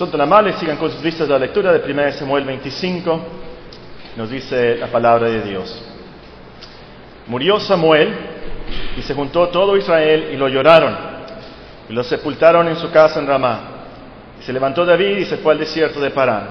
[0.00, 3.20] son tan amables, sigan con sus vistas la lectura de 1 Samuel 25.
[4.16, 5.78] Nos dice la palabra de Dios.
[7.26, 8.08] Murió Samuel
[8.96, 10.96] y se juntó todo Israel y lo lloraron
[11.86, 13.60] y lo sepultaron en su casa en Ramá.
[14.40, 16.46] Y se levantó David y se fue al desierto de Parán.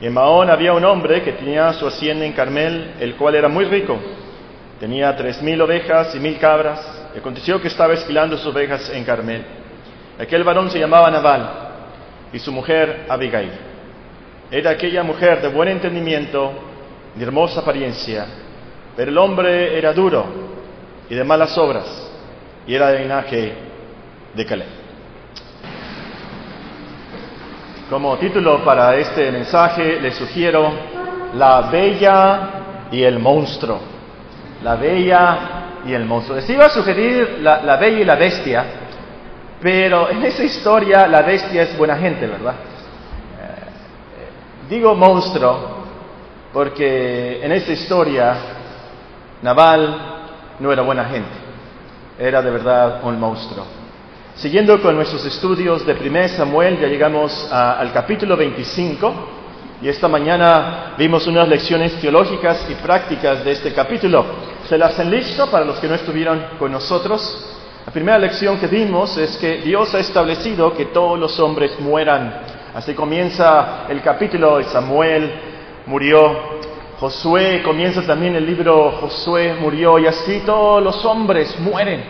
[0.00, 3.48] Y en Maón había un hombre que tenía su hacienda en Carmel, el cual era
[3.48, 3.98] muy rico.
[4.78, 7.10] Tenía tres mil ovejas y mil cabras.
[7.12, 9.44] Y aconteció que estaba esquilando sus ovejas en Carmel.
[10.16, 11.67] Aquel varón se llamaba Nabal
[12.32, 13.50] y su mujer Abigail.
[14.50, 16.52] Era aquella mujer de buen entendimiento,
[17.14, 18.26] de hermosa apariencia,
[18.96, 20.24] pero el hombre era duro
[21.08, 22.10] y de malas obras,
[22.66, 23.52] y era de linaje
[24.34, 24.66] de Caleb.
[27.90, 30.70] Como título para este mensaje le sugiero
[31.34, 32.40] La Bella
[32.90, 33.80] y el Monstruo.
[34.62, 35.38] La Bella
[35.86, 36.36] y el Monstruo.
[36.36, 38.64] Les iba a sugerir la Bella y la Bestia,
[39.60, 42.54] pero en esa historia la bestia es buena gente, ¿verdad?
[42.54, 45.78] Eh, digo monstruo
[46.52, 48.36] porque en esa historia
[49.42, 49.96] Naval
[50.58, 51.30] no era buena gente,
[52.18, 53.64] era de verdad un monstruo.
[54.36, 59.14] Siguiendo con nuestros estudios de 1 Samuel, ya llegamos al capítulo 25
[59.82, 64.24] y esta mañana vimos unas lecciones teológicas y prácticas de este capítulo.
[64.68, 67.57] ¿Se las han listo para los que no estuvieron con nosotros?
[67.88, 72.42] La primera lección que vimos es que Dios ha establecido que todos los hombres mueran.
[72.74, 75.32] Así comienza el capítulo de Samuel
[75.86, 76.36] murió,
[77.00, 82.04] Josué comienza también el libro Josué murió y así todos los hombres mueren.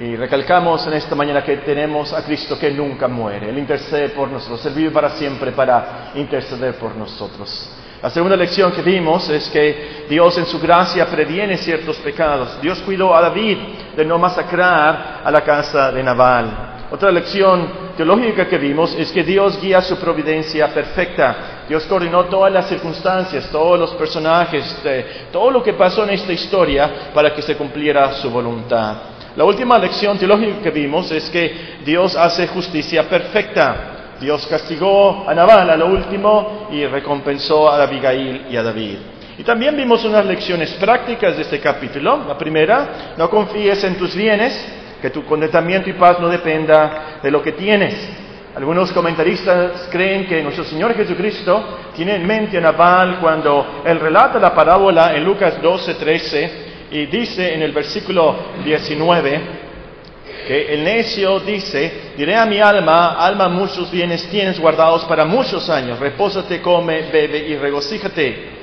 [0.00, 3.48] Y recalcamos en esta mañana que tenemos a Cristo que nunca muere.
[3.48, 7.70] Él intercede por nosotros, Él vive para siempre para interceder por nosotros.
[8.04, 12.60] La segunda lección que vimos es que Dios en su gracia previene ciertos pecados.
[12.60, 13.56] Dios cuidó a David
[13.96, 16.84] de no masacrar a la casa de Nabal.
[16.90, 21.64] Otra lección teológica que vimos es que Dios guía su providencia perfecta.
[21.66, 24.76] Dios coordinó todas las circunstancias, todos los personajes,
[25.32, 28.96] todo lo que pasó en esta historia para que se cumpliera su voluntad.
[29.34, 34.03] La última lección teológica que vimos es que Dios hace justicia perfecta.
[34.20, 38.98] Dios castigó a Nabal a lo último y recompensó a Abigail y a David.
[39.36, 42.24] Y también vimos unas lecciones prácticas de este capítulo.
[42.26, 44.64] La primera, no confíes en tus bienes,
[45.02, 47.94] que tu contentamiento y paz no dependa de lo que tienes.
[48.56, 54.38] Algunos comentaristas creen que nuestro Señor Jesucristo tiene en mente a Nabal cuando él relata
[54.38, 56.52] la parábola en Lucas 12, 13
[56.92, 59.63] y dice en el versículo 19,
[60.46, 65.68] que el necio dice, diré a mi alma, alma muchos bienes tienes guardados para muchos
[65.70, 68.54] años, repósate, come, bebe y regocíjate.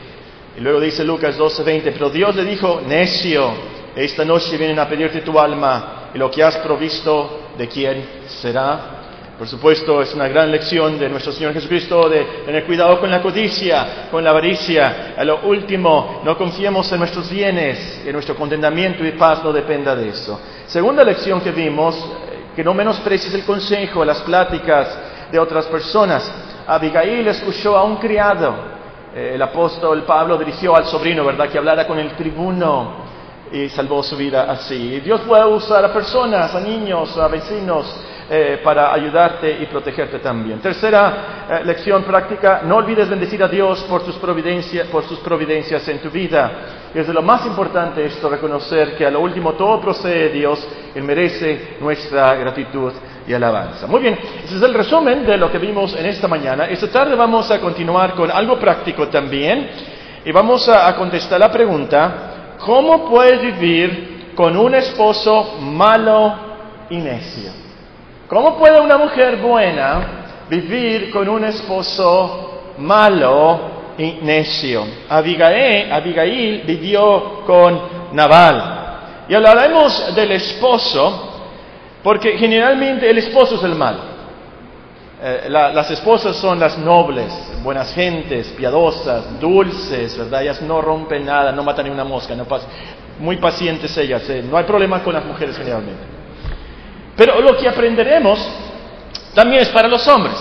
[0.57, 3.53] Y luego dice Lucas 12:20, pero Dios le dijo, necio,
[3.95, 9.00] esta noche vienen a pedirte tu alma y lo que has provisto, ¿de quién será?
[9.41, 13.23] Por supuesto, es una gran lección de nuestro Señor Jesucristo de tener cuidado con la
[13.23, 15.15] codicia, con la avaricia.
[15.17, 19.95] A lo último, no confiemos en nuestros bienes, que nuestro contentamiento y paz no dependa
[19.95, 20.39] de eso.
[20.67, 21.97] Segunda lección que vimos,
[22.55, 24.95] que no menosprecies el consejo, las pláticas
[25.31, 26.31] de otras personas.
[26.67, 28.53] Abigail escuchó a un criado.
[29.15, 33.09] el apóstol Pablo dirigió al sobrino, ¿verdad?, que hablara con el tribuno
[33.51, 34.99] y salvó su vida así.
[34.99, 37.91] Dios puede usar a personas, a niños, a vecinos,
[38.33, 40.61] eh, para ayudarte y protegerte también.
[40.61, 46.51] Tercera eh, lección práctica, no olvides bendecir a Dios por sus, providencias, en tu vida.
[46.95, 50.65] Es de lo más importante esto, reconocer que a lo último todo procede de Dios,
[50.95, 52.93] Él merece nuestra gratitud
[53.27, 53.85] y alabanza.
[53.85, 56.67] Muy bien, ese es el resumen de lo que vimos en esta mañana.
[56.67, 59.71] Esta tarde vamos a continuar con algo práctico también
[60.23, 66.33] y vamos a, a contestar la pregunta, ¿cómo puedes vivir con un esposo malo
[66.89, 67.70] y necio?
[68.31, 73.59] ¿Cómo puede una mujer buena vivir con un esposo malo
[73.97, 74.85] y necio?
[75.09, 77.81] Abigail, Abigail vivió con
[78.13, 79.25] Nabal.
[79.27, 81.41] Y hablaremos del esposo,
[82.01, 83.99] porque generalmente el esposo es el malo.
[85.21, 90.43] Eh, la, las esposas son las nobles, buenas gentes, piadosas, dulces, ¿verdad?
[90.43, 92.45] Ellas no rompen nada, no matan ni una mosca, no
[93.19, 96.20] muy pacientes ellas, eh, no hay problema con las mujeres generalmente.
[97.15, 98.39] Pero lo que aprenderemos
[99.33, 100.35] también es para los hombres.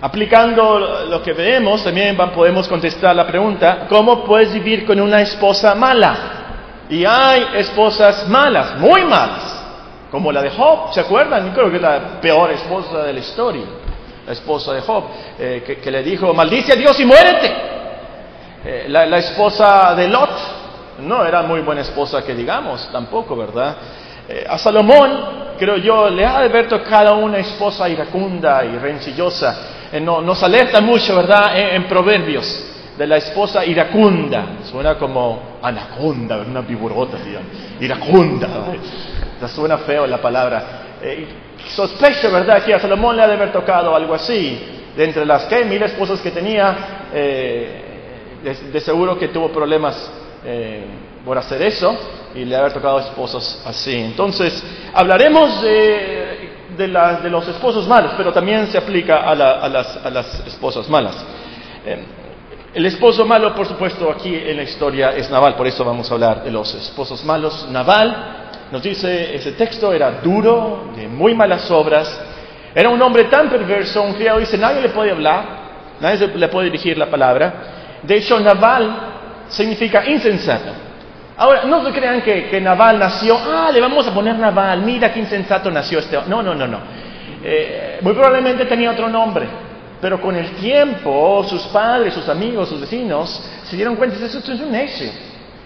[0.00, 5.74] Aplicando lo que vemos, también podemos contestar la pregunta, ¿cómo puedes vivir con una esposa
[5.74, 6.16] mala?
[6.88, 9.64] Y hay esposas malas, muy malas,
[10.10, 11.52] como la de Job, ¿se acuerdan?
[11.52, 13.64] Creo que es la peor esposa de la historia,
[14.24, 15.04] la esposa de Job,
[15.38, 17.52] eh, que, le dijo, maldice a Dios y muérete.
[18.64, 20.30] Eh, la esposa de Lot,
[21.00, 23.76] no era muy buena esposa que digamos, tampoco, ¿verdad?
[24.28, 29.88] Eh, a Salomón creo yo, le ha de haber tocado una esposa iracunda y rencillosa.
[29.90, 32.66] Eh, no, nos alerta mucho, ¿verdad?, en, Proverbios
[32.96, 34.58] de la esposa iracunda.
[34.70, 37.16] Suena como anaconda, una viborota,
[37.80, 38.48] Iracunda.
[39.48, 40.62] Suena feo la palabra.
[41.02, 41.26] Eh,
[41.68, 44.74] sospecho, ¿verdad?, que a Salomón le ha de haber tocado algo así.
[44.94, 50.10] De entre las que mil esposas que tenía, de, seguro que tuvo problemas
[51.28, 51.94] por hacer eso
[52.34, 53.94] y le haber tocado esposos así.
[53.94, 54.64] Entonces,
[54.94, 61.22] hablaremos de, de, los esposos malos, pero también se aplica a, las, esposas malas.
[61.84, 62.02] Eh,
[62.72, 66.14] el esposo malo, por supuesto, aquí en la historia es Naval, por eso vamos a
[66.14, 67.68] hablar de los esposos malos.
[67.70, 72.08] Naval, nos dice ese texto, era duro, de muy malas obras,
[72.74, 75.44] era un hombre tan perverso, un criado dice, nadie le puede hablar,
[76.00, 78.00] nadie le puede dirigir la palabra.
[78.02, 80.87] De hecho, Naval significa insensato.
[81.38, 85.20] Ahora, no se crean que, Naval nació, ah, le vamos a poner Naval, mira qué
[85.20, 86.18] insensato nació este.
[86.26, 86.80] No, no, no, no.
[87.44, 89.46] Eh, muy probablemente tenía otro nombre,
[90.00, 94.38] pero con el tiempo sus padres, sus amigos, sus vecinos se dieron cuenta que eso
[94.38, 95.10] es un necio.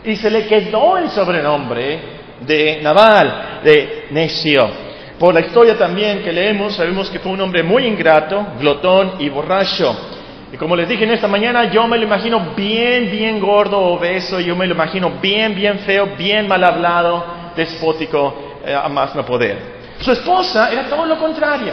[0.04, 2.00] Y se le quedó el sobrenombre
[2.40, 4.68] de Naval, de necio.
[5.18, 9.30] Por la historia también que leemos, sabemos que fue un hombre muy ingrato, glotón y
[9.30, 9.96] borracho.
[10.52, 14.38] Y como les dije en esta mañana, yo me lo imagino bien, bien gordo, obeso,
[14.38, 17.24] yo me lo imagino bien, bien feo, bien mal hablado,
[17.56, 19.56] despótico, eh, a más no poder.
[19.98, 21.72] Su esposa era todo lo contrario.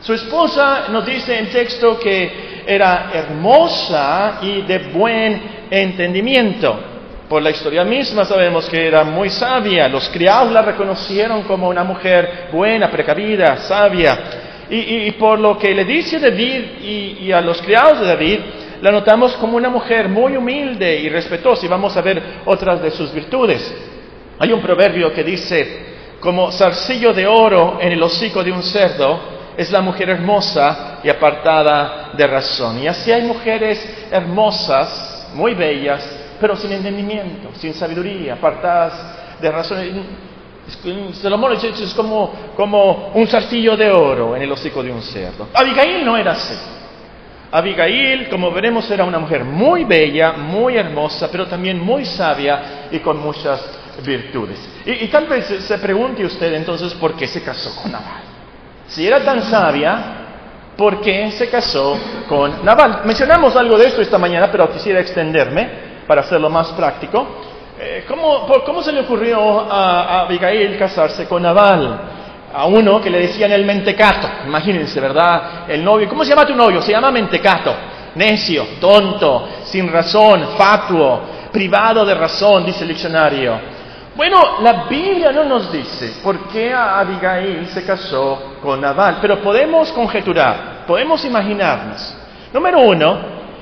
[0.00, 6.80] Su esposa nos dice en texto que era hermosa y de buen entendimiento.
[7.28, 9.86] Por la historia misma sabemos que era muy sabia.
[9.86, 14.18] Los criados la reconocieron como una mujer buena, precavida, sabia.
[14.70, 18.38] Y, por lo que le dice David y, a los criados de David,
[18.82, 22.90] la notamos como una mujer muy humilde y respetuosa y vamos a ver otras de
[22.90, 23.74] sus virtudes.
[24.38, 25.86] Hay un proverbio que dice,
[26.20, 31.08] como zarcillo de oro en el hocico de un cerdo, es la mujer hermosa y
[31.08, 32.78] apartada de razón.
[32.80, 39.78] Y así hay mujeres hermosas, muy bellas, pero sin entendimiento, sin sabiduría, apartadas de razón.
[41.14, 45.48] Salomón es como, un zarcillo de oro en el hocico de un cerdo.
[45.54, 46.54] Abigail no era así.
[47.50, 52.98] Abigail, como veremos, era una mujer muy bella, muy hermosa, pero también muy sabia y
[52.98, 53.60] con muchas
[54.04, 54.58] virtudes.
[54.84, 58.22] Y, tal vez se pregunte usted entonces por qué se casó con Nabal.
[58.86, 61.98] Si era tan sabia, ¿por qué se casó
[62.28, 63.02] con Nabal?
[63.04, 67.26] Mencionamos algo de esto esta mañana, pero quisiera extenderme para hacerlo más práctico.
[67.80, 72.00] Eh, ¿cómo, se le ocurrió a, Abigail casarse con Nabal?
[72.52, 75.68] A uno que le decían el mentecato, imagínense, ¿verdad?
[75.68, 76.82] El novio, ¿cómo se llama tu novio?
[76.82, 77.72] Se llama mentecato,
[78.16, 81.20] necio, tonto, sin razón, fatuo,
[81.52, 83.60] privado de razón, dice el diccionario.
[84.16, 89.92] Bueno, la Biblia no nos dice por qué Abigail se casó con Nabal, pero podemos
[89.92, 92.16] conjeturar, podemos imaginarnos.
[92.52, 93.18] Número uno,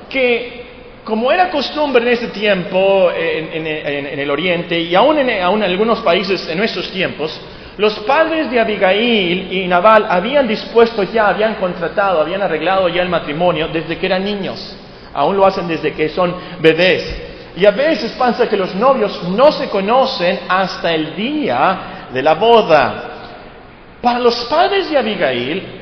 [0.09, 0.66] que
[1.07, 6.57] como era costumbre en ese tiempo en, el Oriente y aún en, algunos países en
[6.57, 7.39] nuestros tiempos,
[7.77, 13.07] los padres de Abigail y Nabal habían dispuesto ya, habían contratado, habían arreglado ya el
[13.07, 14.75] matrimonio desde que eran niños.
[15.13, 17.23] Aún lo hacen desde que son bebés.
[17.55, 22.33] Y a veces pasa que los novios no se conocen hasta el día de la
[22.33, 23.03] boda.
[24.01, 25.76] Para los padres de Abigail, eh,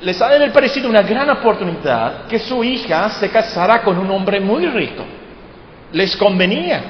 [0.00, 4.10] les ha de haber parecido una gran oportunidad que su hija se casara con un
[4.10, 5.04] hombre muy rico.
[5.92, 6.82] Les convenía.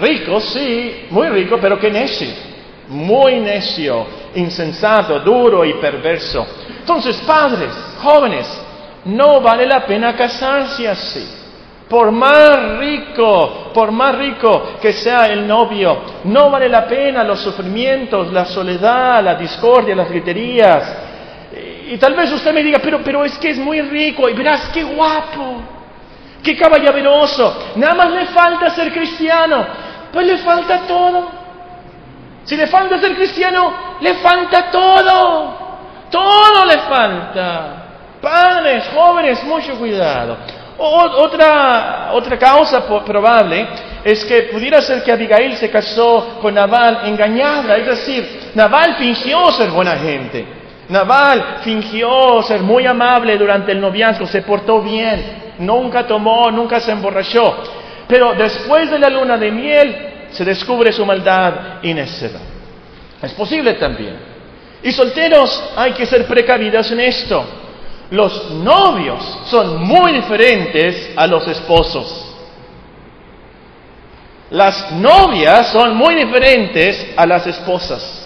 [0.00, 2.28] Rico, sí, muy rico, pero que necio.
[2.88, 6.46] Muy necio, insensato, duro y perverso.
[6.80, 7.70] Entonces, padres,
[8.02, 8.46] jóvenes,
[9.04, 11.26] no vale la pena casarse así.
[11.88, 17.40] Por más rico, por más rico que sea el novio, no vale la pena los
[17.40, 21.13] sufrimientos, la soledad, la discordia, las griterías,
[21.88, 24.70] y tal vez usted me diga, pero, pero es que es muy rico, y verás
[24.72, 25.62] qué guapo,
[26.42, 29.66] qué caballeroso, nada más le falta ser cristiano,
[30.12, 31.44] pues le falta todo.
[32.44, 35.58] Si le falta ser cristiano, le falta todo,
[36.10, 37.84] todo le falta.
[38.20, 40.36] Padres, jóvenes, mucho cuidado.
[40.78, 43.66] otra, otra causa probable
[44.04, 49.50] es que pudiera ser que Abigail se casó con Nabal engañada, es decir, Nabal fingió
[49.52, 50.63] ser buena gente.
[50.94, 56.92] Naval fingió ser muy amable durante el noviazgo, se portó bien, nunca tomó, nunca se
[56.92, 57.64] emborrachó.
[58.06, 61.90] Pero después de la luna de miel se descubre su maldad y.
[61.98, 64.16] Es posible también.
[64.84, 67.44] Y solteros hay que ser precavidos en esto.
[68.12, 72.36] Los novios son muy diferentes a los esposos.
[74.48, 78.23] Las novias son muy diferentes a las esposas.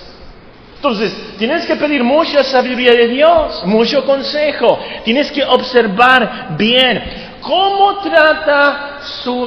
[0.78, 4.78] Entonces, tienes que pedir mucha sabiduría de Dios, mucho consejo.
[5.02, 9.00] Tienes que observar bien cómo trata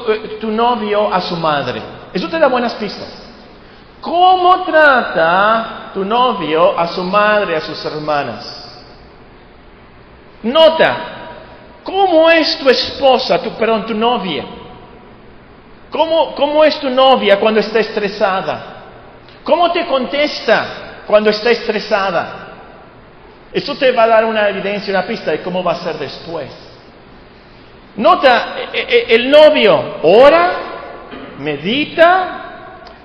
[0.09, 1.81] eh, tu novio a su madre.
[2.11, 3.07] Eso te da buenas pistas.
[4.01, 8.83] ¿Cómo trata tu novio a su madre, a sus hermanas?
[10.43, 10.97] Nota,
[11.81, 14.43] ¿cómo es tu esposa, tu, perdón, tu novia?
[15.89, 18.65] ¿Cómo, ¿Cómo es tu novia cuando está estresada?
[19.45, 22.47] ¿Cómo te contesta cuando está estresada?
[23.53, 26.49] Eso te va a dar una evidencia, una pista de cómo va a ser después.
[27.97, 30.51] Nota, e, e, el novio ora,
[31.39, 32.41] medita,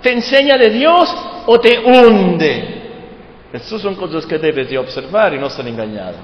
[0.00, 1.14] te enseña de Dios
[1.46, 2.76] o te hunde.
[3.52, 6.16] Esas son cosas que debes de observar y no ser engañado.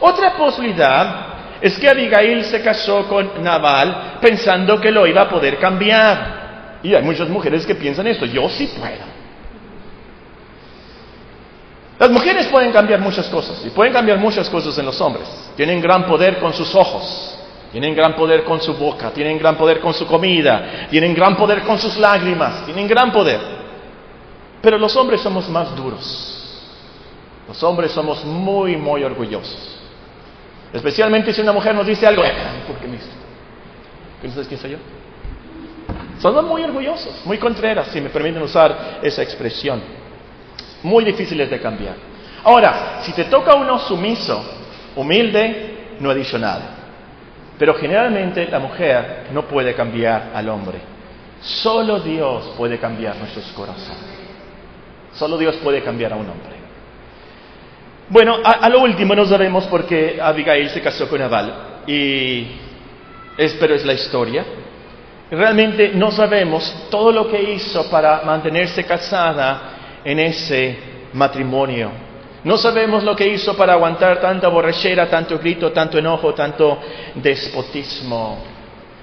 [0.00, 5.58] Otra posibilidad es que Abigail se casó con Naval pensando que lo iba a poder
[5.58, 6.78] cambiar.
[6.82, 9.09] Y hay muchas mujeres que piensan esto, yo sí puedo.
[12.00, 15.28] Las mujeres pueden cambiar muchas cosas y pueden cambiar muchas cosas en los hombres.
[15.54, 17.38] Tienen gran poder con sus ojos,
[17.70, 21.60] tienen gran poder con su boca, tienen gran poder con su comida, tienen gran poder
[21.60, 23.38] con sus lágrimas, tienen gran poder.
[24.62, 26.72] Pero los hombres somos más duros.
[27.46, 29.78] Los hombres somos muy, muy orgullosos.
[30.72, 32.22] Especialmente si una mujer nos dice algo,
[32.66, 32.96] ¿por qué me
[34.22, 34.78] ¿Quién sabes quién soy yo?
[36.18, 39.99] Somos muy orgullosos, muy contreras, si me permiten usar esa expresión.
[40.82, 41.94] Muy difíciles de cambiar.
[42.44, 44.42] Ahora, si te toca uno sumiso,
[44.96, 46.76] humilde, no ha dicho nada.
[47.58, 50.78] Pero generalmente la mujer no puede cambiar al hombre.
[51.42, 54.18] Solo Dios puede cambiar nuestros corazones.
[55.12, 56.60] Solo Dios puede cambiar a un hombre.
[58.08, 61.82] Bueno, a, lo último no sabemos por qué Abigail se casó con Nabal.
[61.86, 62.46] Y
[63.58, 64.44] pero es la historia.
[65.30, 69.69] Realmente no sabemos todo lo que hizo para mantenerse casada
[70.04, 70.78] en ese
[71.12, 71.90] matrimonio.
[72.42, 76.78] No sabemos lo que hizo para aguantar tanta borrachera, tanto grito, tanto enojo, tanto
[77.14, 78.38] despotismo.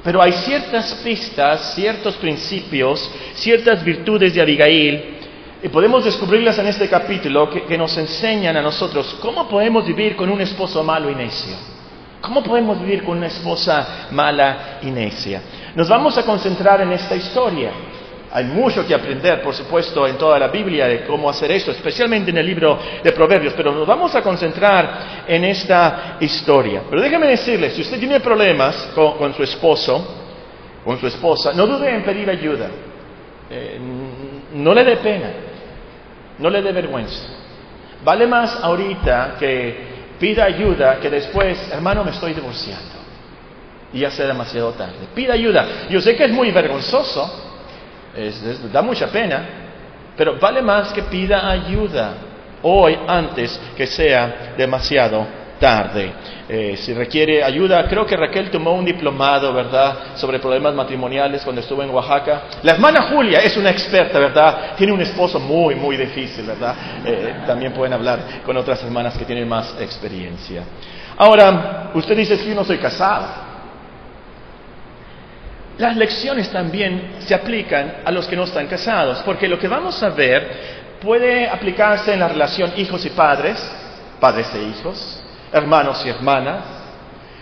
[0.04, 5.18] Pero hay ciertas pistas, ciertos principios, ciertas virtudes de Abigail
[5.62, 10.30] y podemos descubrirlas en este capítulo que, nos enseñan a nosotros cómo podemos vivir con
[10.30, 11.56] un esposo malo y necio.
[12.22, 15.42] ¿Cómo podemos vivir con una esposa mala y necia?
[15.75, 17.72] Nos vamos a concentrar en esta historia.
[18.31, 22.31] Hay mucho que aprender, por supuesto, en toda la Biblia de cómo hacer esto, especialmente
[22.31, 26.84] en el libro de Proverbios, pero nos vamos a concentrar en esta historia.
[26.89, 30.05] Pero déjeme decirle, si usted tiene problemas con, su esposo,
[30.84, 32.67] con su esposa, no dude en pedir ayuda.
[33.50, 33.79] Eh,
[34.53, 35.29] no le dé pena.
[36.39, 37.24] No le dé vergüenza.
[38.03, 42.98] Vale más ahorita que pida ayuda que después, hermano, me estoy divorciando.
[43.93, 45.07] Y ya sea demasiado tarde.
[45.15, 45.88] Pida ayuda.
[45.89, 47.47] Yo sé que es muy vergonzoso,
[48.71, 49.45] da mucha pena,
[50.15, 52.13] pero vale más que pida ayuda
[52.63, 55.25] hoy antes que sea demasiado
[55.59, 56.12] tarde.
[56.50, 61.62] Eh, si requiere ayuda, creo que Raquel tomó un diplomado, ¿verdad?, sobre problemas matrimoniales cuando
[61.62, 62.43] estuvo en Oaxaca.
[62.63, 64.75] La hermana Julia es una experta, ¿verdad?
[64.77, 66.75] Tiene un esposo muy, muy difícil, ¿verdad?
[67.05, 70.63] Eh, también pueden hablar con otras hermanas que tienen más experiencia.
[71.17, 73.47] Ahora, usted dice yo no soy casado.
[75.77, 80.01] Las lecciones también se aplican a los que no están casados, porque lo que vamos
[80.01, 83.63] a ver puede aplicarse en la relación hijos y padres,
[84.19, 86.63] padres e hijos, hermanos y hermanas,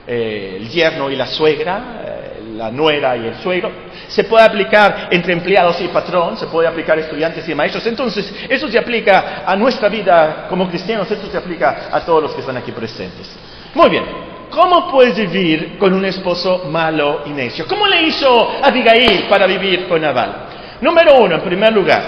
[0.06, 3.72] eh, el yerno y la suegra, eh, la nuera y el suegro.
[4.10, 7.86] Se puede aplicar entre empleados y patrón, se puede aplicar estudiantes y maestros.
[7.88, 12.34] Entonces, eso se aplica a nuestra vida como cristianos, eso se aplica a todos los
[12.34, 13.34] que están aquí presentes.
[13.74, 14.04] Muy bien,
[14.50, 17.66] ¿cómo puedes vivir con un esposo malo y necio?
[17.68, 20.48] ¿Cómo le hizo Abigail para vivir con Nabal?
[20.82, 22.02] Número uno, en primer lugar,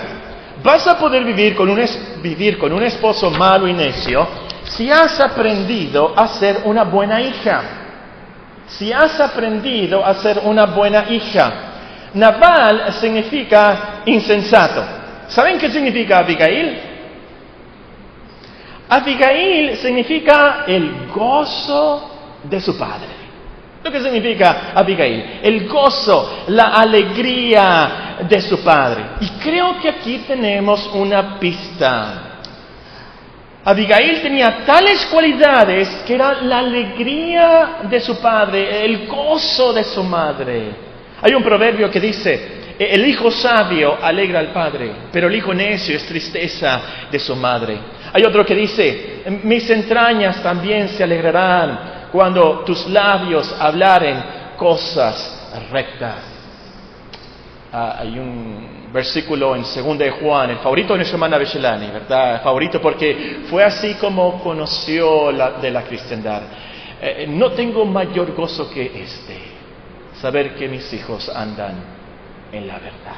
[0.63, 1.79] vas a poder vivir con un,
[2.22, 4.27] vivir con un esposo malo y necio
[4.63, 7.62] si has aprendido a ser una buena hija,
[8.67, 11.53] si has aprendido a ser una buena hija,
[12.13, 14.84] Naval significa insensato.
[15.27, 16.79] ¿Saben qué significa Abigail?
[18.89, 22.16] Abigail significa el gozo
[22.50, 23.27] de su padre.
[23.84, 25.39] ¿Lo que significa Abigail?
[25.42, 29.04] El gozo, la alegría de su padre.
[29.22, 32.24] Y creo que aquí tenemos una pista.
[33.63, 40.04] Abigail tenía tales cualidades que era la alegría de su padre, el gozo de su
[40.04, 40.72] madre.
[41.22, 45.96] Hay un proverbio que dice, el hijo sabio alegra al padre, pero el hijo necio
[45.96, 47.77] es tristeza de su madre.
[48.13, 54.24] Hay otro que dice, mis entrañas también se alegrarán cuando tus labios hablaren
[54.58, 56.16] cosas rectas.
[57.72, 62.42] Ah, hay un versículo en 2 de Juan, el favorito de nuestra hermana Bechelani, ¿verdad?
[62.42, 66.44] Favorito porque fue así como conoció la, de la cristiandad.
[67.02, 69.38] Eh, no tengo mayor gozo que este,
[70.20, 71.76] saber que mis hijos andan
[72.52, 73.18] en la verdad.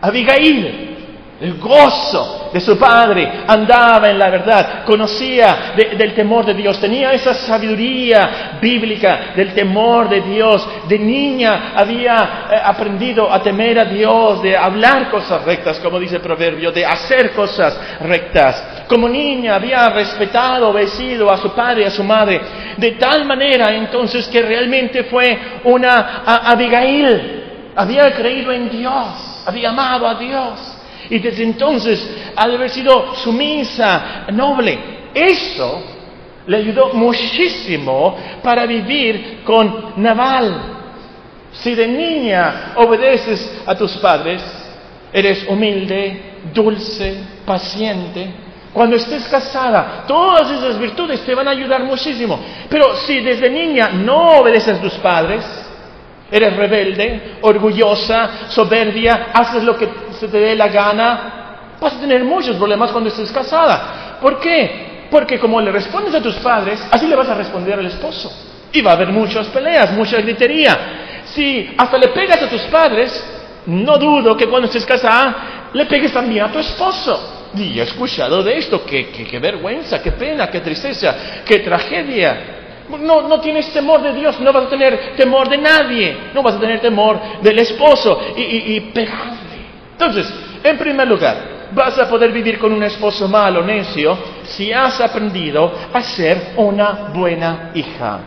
[0.00, 0.97] Abigail,
[1.40, 7.12] el gozo de su padre, andaba en la verdad, conocía del temor de Dios, tenía
[7.12, 10.68] esa sabiduría bíblica del temor de Dios.
[10.88, 16.16] De niña había eh, aprendido a temer a Dios, de hablar cosas rectas, como dice
[16.16, 18.86] el proverbio, de hacer cosas rectas.
[18.88, 22.40] Como niña había respetado, obedecido a su padre y a su madre,
[22.76, 27.44] de tal manera entonces que realmente fue una Abigail.
[27.76, 30.67] Había creído en Dios, había amado a Dios.
[31.10, 34.78] Y desde entonces, al haber sido sumisa, noble,
[35.14, 35.82] eso
[36.46, 40.74] le ayudó muchísimo para vivir con Naval.
[41.52, 44.42] Si de niña obedeces a tus padres,
[45.12, 46.20] eres humilde,
[46.52, 48.30] dulce, paciente,
[48.72, 52.38] cuando estés casada, todas esas virtudes te van a ayudar muchísimo.
[52.68, 55.44] Pero si desde niña no obedeces a tus padres,
[56.30, 59.88] eres rebelde, orgullosa, soberbia, haces lo que
[60.18, 64.18] se te dé la gana, vas a tener muchos problemas cuando estés casada.
[64.20, 65.06] ¿Por qué?
[65.10, 68.30] Porque como le respondes a tus padres, así le vas a responder al esposo.
[68.72, 71.22] Y va a haber muchas peleas, mucha gritería.
[71.24, 73.24] Si hasta le pegas a tus padres,
[73.66, 77.36] no dudo que cuando estés casada, le pegues también a tu esposo.
[77.56, 82.56] Y he escuchado de esto, qué, vergüenza, qué pena, qué tristeza, qué tragedia.
[83.00, 86.54] No, no, tienes temor de Dios, no vas a tener temor de nadie, no vas
[86.54, 89.47] a tener temor del esposo y, y, y pegarle.
[89.98, 95.00] Entonces, en primer lugar, vas a poder vivir con un esposo malo, necio, si has
[95.00, 98.20] aprendido a ser una buena hija.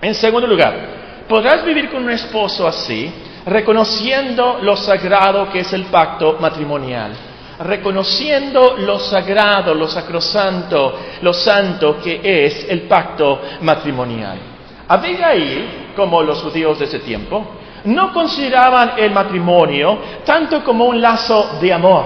[0.00, 3.12] En segundo lugar, podrás vivir con un esposo así,
[3.46, 7.10] reconociendo lo sagrado que es el pacto matrimonial,
[7.58, 14.38] reconociendo lo sagrado, lo sacrosanto, lo santo que es el pacto matrimonial.
[14.86, 21.58] Abigail, como los judíos de ese tiempo, no consideraban el matrimonio tanto como un lazo
[21.60, 22.04] de amor,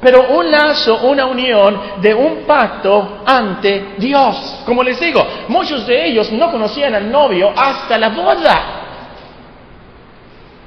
[0.00, 4.62] pero un lazo, una unión de un pacto ante Dios.
[4.64, 8.74] Como les digo, muchos de ellos no conocían al novio hasta la boda.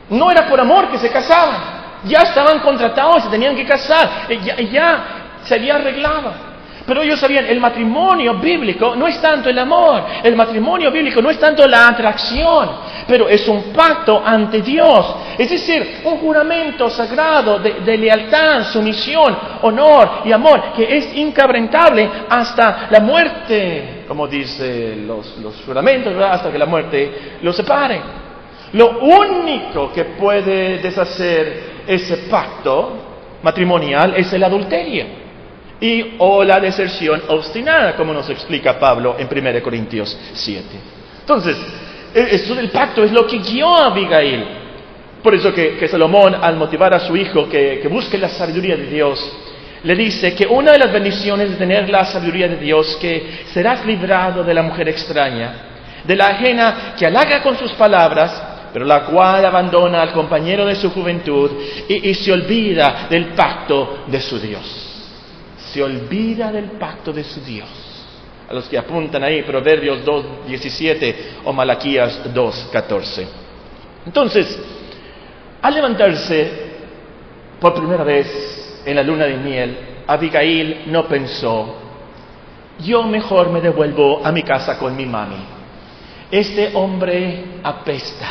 [0.09, 1.55] No era por amor que se casaban,
[2.03, 5.03] ya estaban contratados se tenían que casar, ya, ya
[5.43, 6.50] se había arreglado.
[6.91, 11.29] Pero ellos sabían, el matrimonio bíblico no es tanto el amor, el matrimonio bíblico no
[11.29, 12.69] es tanto la atracción,
[13.07, 15.15] pero es un pacto ante Dios.
[15.37, 22.89] Es decir, un juramento sagrado de, lealtad, sumisión, honor y amor que es incabrentable hasta
[22.91, 28.01] la muerte, como dicen los, los juramentos, hasta que la muerte los separe.
[28.73, 35.20] Lo único que puede deshacer ese pacto matrimonial es el adulterio
[35.81, 40.63] y o la deserción obstinada, como nos explica Pablo en 1 Corintios 7.
[41.21, 41.57] Entonces,
[42.13, 44.45] e-, eso del pacto es lo que guió a Abigail.
[45.23, 48.85] Por eso que, Salomón, al motivar a su hijo que, que busque la sabiduría de
[48.85, 49.19] Dios,
[49.83, 53.83] le dice que una de las bendiciones de tener la sabiduría de Dios, que serás
[53.85, 55.53] librado de la mujer extraña,
[56.03, 60.75] de la ajena que halaga con sus palabras, pero la cual abandona al compañero de
[60.75, 61.51] su juventud
[61.87, 64.90] y se olvida del pacto de su Dios
[65.71, 67.69] se olvida del pacto de su Dios.
[68.49, 73.25] A los que apuntan ahí, Proverbios 2.17 o Malaquías 2.14.
[74.05, 74.59] Entonces,
[75.61, 76.51] al levantarse
[77.59, 81.75] por primera vez en la luna de miel, Abigail no pensó,
[82.79, 85.45] yo mejor me devuelvo a mi casa con mi mami.
[86.29, 88.27] Este hombre apesta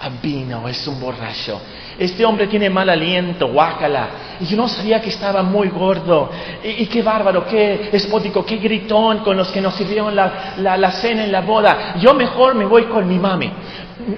[0.00, 1.60] a vino, es un borracho
[1.98, 4.08] este hombre tiene mal aliento, guácala.
[4.40, 6.30] Y yo no sabía que estaba muy gordo.
[6.64, 11.24] Y, qué bárbaro, qué espótico, qué gritón con los que nos sirvieron la, la, cena
[11.24, 11.94] en la boda.
[11.98, 13.50] Yo mejor me voy con mi mami.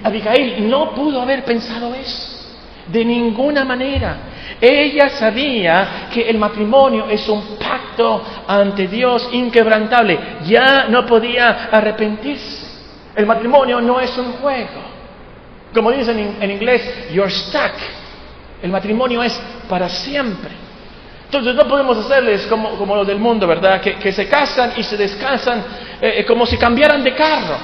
[0.03, 2.33] Abigail no pudo haber pensado eso.
[2.87, 4.17] De ninguna manera.
[4.61, 10.17] Ella sabía que el matrimonio es un pacto ante Dios inquebrantable.
[10.45, 12.65] Ya no podía arrepentirse.
[13.15, 14.94] El matrimonio no es un juego.
[15.75, 17.73] Como dicen en, inglés, you're stuck.
[18.63, 20.51] El matrimonio es para siempre.
[21.25, 23.81] Entonces no podemos hacerles como, como los del mundo, ¿verdad?
[23.81, 25.59] Que, se casan y se descansan
[26.01, 27.57] eh, eh, como si cambiaran de carro.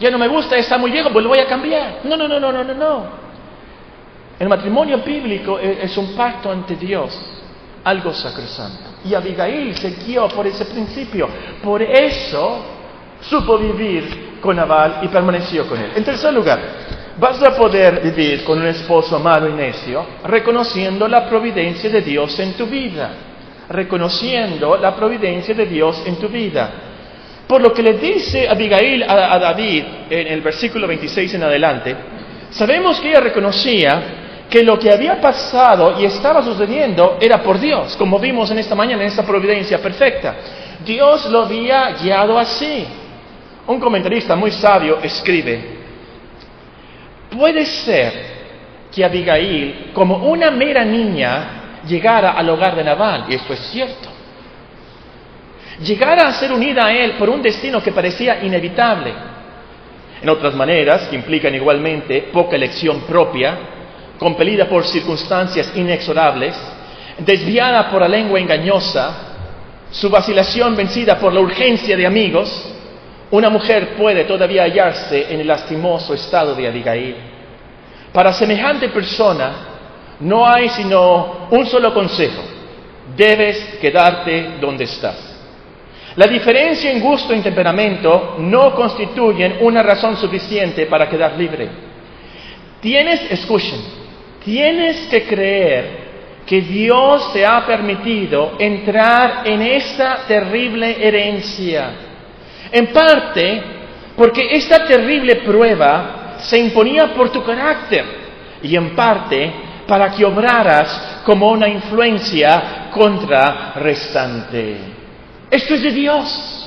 [0.00, 2.00] Ya no me gusta, está muy viejo, pues lo voy a cambiar.
[2.04, 3.26] No, no, no, no, no, no, no.
[4.38, 7.20] El matrimonio bíblico es, es un pacto ante Dios,
[7.84, 8.96] algo sacrosanto.
[9.04, 11.28] Y Abigail se guió por ese principio.
[11.62, 12.64] Por eso
[13.20, 15.92] supo vivir con Nabal y permaneció con él.
[15.96, 16.85] En tercer lugar,
[17.18, 22.38] vas a poder vivir con un esposo malo y necio reconociendo la providencia de Dios
[22.38, 23.10] en tu vida,
[23.68, 26.70] reconociendo la providencia de Dios en tu vida.
[27.46, 31.96] Por lo que le dice Abigail a, David en el versículo 26 en adelante,
[32.50, 34.02] sabemos que ella reconocía
[34.50, 38.74] que lo que había pasado y estaba sucediendo era por Dios, como vimos en esta
[38.74, 40.34] mañana, en esta providencia perfecta.
[40.84, 42.86] Dios lo había guiado así.
[43.66, 45.75] Un comentarista muy sabio escribe,
[47.30, 48.36] puede ser
[48.94, 54.08] que Abigail, como una mera niña, llegara al hogar de Nabal, y esto es cierto.
[55.80, 59.12] Llegara a ser unida a él por un destino que parecía inevitable.
[60.22, 63.58] En otras maneras, que implican igualmente poca elección propia,
[64.18, 66.56] compelida por circunstancias inexorables,
[67.18, 69.26] desviada por la lengua engañosa,
[69.90, 72.75] su vacilación vencida por la urgencia de amigos,
[73.30, 77.16] una mujer puede todavía hallarse en el lastimoso estado de Abigail.
[78.12, 79.52] Para semejante persona
[80.20, 82.42] no hay sino un solo consejo.
[83.16, 85.34] Debes quedarte donde estás.
[86.16, 91.68] La diferencia en gusto y temperamento no constituyen una razón suficiente para quedar libre.
[92.80, 93.80] Tienes, escuchen,
[94.42, 96.06] tienes que creer
[96.46, 102.05] que Dios te ha permitido entrar en esta terrible herencia.
[102.72, 103.62] En parte
[104.16, 108.04] porque esta terrible prueba se imponía por tu carácter
[108.62, 109.52] y en parte
[109.86, 114.78] para que obraras como una influencia contrarrestante.
[115.50, 116.62] Esto es de Dios.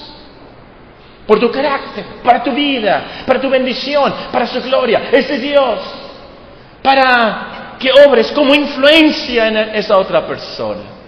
[1.25, 5.09] Por tu carácter, para tu vida, para tu bendición, para su gloria.
[5.12, 5.79] Es de Dios.
[6.81, 10.98] Para que obres como influencia en esa otra persona.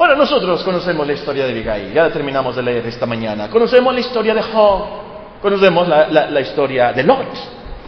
[0.00, 3.50] Ahora nosotros conocemos la historia de Abigail, ya terminamos de leer esta mañana.
[3.50, 4.86] Conocemos la historia de Job,
[5.42, 7.26] conocemos la, historia de Lot.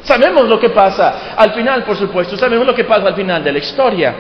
[0.03, 3.53] Sabemos lo que pasa al final, por supuesto, sabemos lo que pasa al final de
[3.53, 4.15] la historia.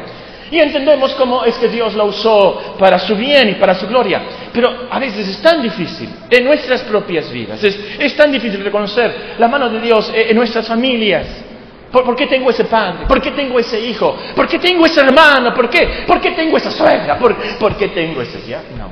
[0.51, 4.23] Y entendemos cómo es que Dios la usó para su bien y para su gloria.
[4.55, 9.49] Pero a veces es tan difícil en nuestras propias vidas, es tan difícil reconocer la
[9.49, 11.27] mano de Dios en nuestras familias,
[11.93, 13.05] ¿Por, qué tengo ese padre?
[13.07, 14.17] ¿Por qué tengo ese hijo?
[14.35, 15.53] ¿Por qué tengo ese hermano?
[15.53, 16.05] ¿Por qué?
[16.07, 17.19] ¿Por qué tengo esa suegra?
[17.19, 17.37] ¿Por,
[17.77, 18.91] qué tengo ese yerno?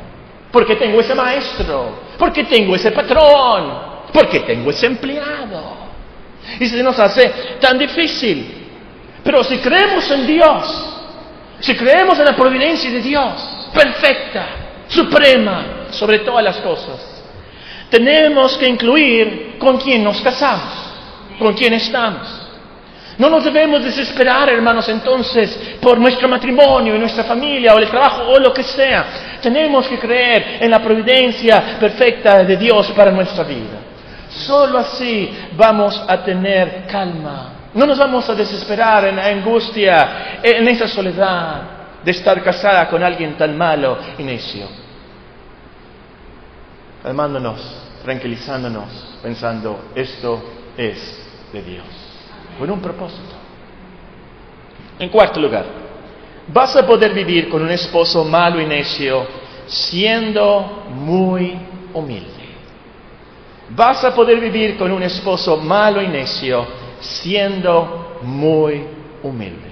[0.52, 1.98] ¿Por qué tengo ese maestro?
[2.18, 4.04] ¿Por qué tengo ese patrón?
[4.12, 5.78] ¿Por qué tengo ese empleado?
[6.58, 8.68] Y se nos hace tan difícil.
[9.24, 10.96] Pero si creemos en Dios,
[11.60, 14.46] si creemos en la providencia de Dios, perfecta,
[14.88, 17.22] suprema, sobre todas las cosas,
[17.88, 20.74] tenemos que incluir con quién nos casamos,
[21.38, 22.39] con quién estamos.
[23.18, 28.22] No nos debemos desesperar, hermanos, entonces, por nuestro matrimonio y nuestra familia o el trabajo
[28.22, 29.38] o lo que sea.
[29.42, 33.78] Tenemos que creer en la providencia perfecta de Dios para nuestra vida.
[34.30, 37.52] Solo así vamos a tener calma.
[37.74, 41.62] No nos vamos a desesperar en la angustia, en esa soledad
[42.02, 44.66] de estar casada con alguien tan malo y necio.
[47.02, 47.60] Calmándonos,
[48.04, 50.42] tranquilizándonos, pensando, esto
[50.76, 52.09] es de Dios
[52.60, 53.34] con un propósito.
[54.98, 55.64] En cuarto lugar,
[56.46, 59.26] vas a poder vivir con un esposo malo y necio
[59.66, 61.56] siendo muy
[61.94, 62.28] humilde.
[63.70, 66.66] Vas a poder vivir con un esposo malo y necio
[67.00, 68.84] siendo muy
[69.22, 69.70] humilde.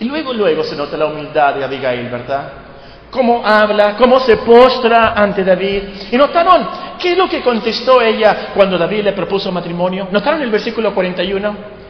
[0.00, 2.52] Y luego, luego se nota la humildad de Abigail, ¿verdad?
[3.10, 5.82] Cómo habla, cómo se postra ante David.
[6.10, 6.66] ¿Y notaron
[6.98, 10.08] qué es lo que contestó ella cuando David le propuso matrimonio?
[10.10, 11.81] ¿Notaron el versículo 41?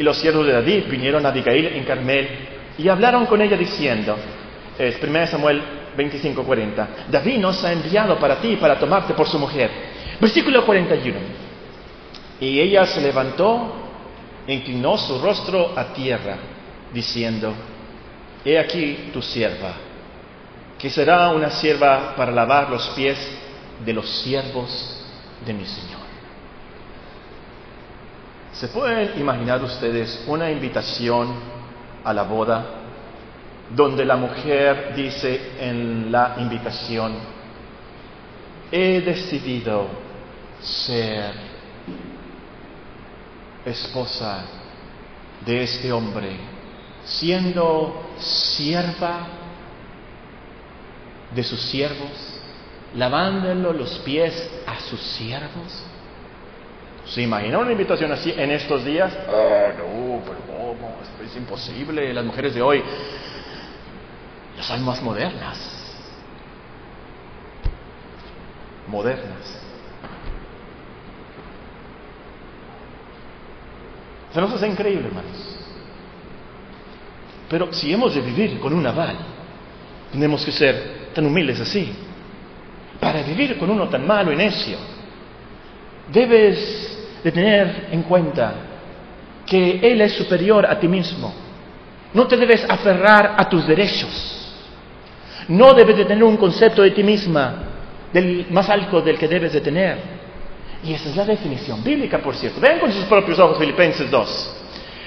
[0.00, 2.26] Y los siervos de David vinieron a Abigail en Carmel
[2.78, 4.16] y hablaron con ella diciendo,
[4.78, 5.62] es 1 Samuel
[5.94, 9.70] 25:40, David nos ha enviado para ti para tomarte por su mujer.
[10.18, 11.18] Versículo 41.
[12.40, 13.74] Y ella se levantó,
[14.46, 16.38] inclinó su rostro a tierra,
[16.94, 17.52] diciendo,
[18.42, 19.74] He aquí tu sierva,
[20.78, 23.18] que será una sierva para lavar los pies
[23.84, 25.04] de los siervos
[25.44, 25.99] de mi Señor.
[28.60, 31.34] ¿Se pueden imaginar ustedes una invitación
[32.04, 32.66] a la boda
[33.74, 37.14] donde la mujer dice en la invitación,
[38.70, 39.86] he decidido
[40.60, 41.32] ser
[43.64, 44.44] esposa
[45.46, 46.36] de este hombre,
[47.06, 49.26] siendo sierva
[51.34, 52.10] de sus siervos,
[52.94, 55.89] lavándolo los pies a sus siervos?
[57.10, 59.12] ¿Se imagina una invitación así en estos días?
[59.28, 60.96] Ah, no, pero ¿cómo?
[61.24, 62.14] Es imposible.
[62.14, 62.82] Las mujeres de hoy
[64.56, 65.58] ya son más modernas.
[68.86, 69.60] Modernas.
[74.32, 75.56] Se nos hace increíble, hermanos.
[77.48, 79.16] Pero si hemos de vivir con un aval,
[80.12, 81.92] tenemos que ser tan humildes así.
[83.00, 84.78] Para vivir con uno tan malo y necio,
[86.12, 86.89] debes
[87.22, 88.54] de tener en cuenta
[89.46, 91.32] que Él es superior a ti mismo.
[92.12, 94.36] No te debes aferrar a tus derechos.
[95.48, 97.54] No debes de tener un concepto de ti misma
[98.12, 99.98] del más alto del que debes de tener.
[100.82, 102.60] Y esa es la definición bíblica, por cierto.
[102.60, 104.56] Vean con sus propios ojos Filipenses 2.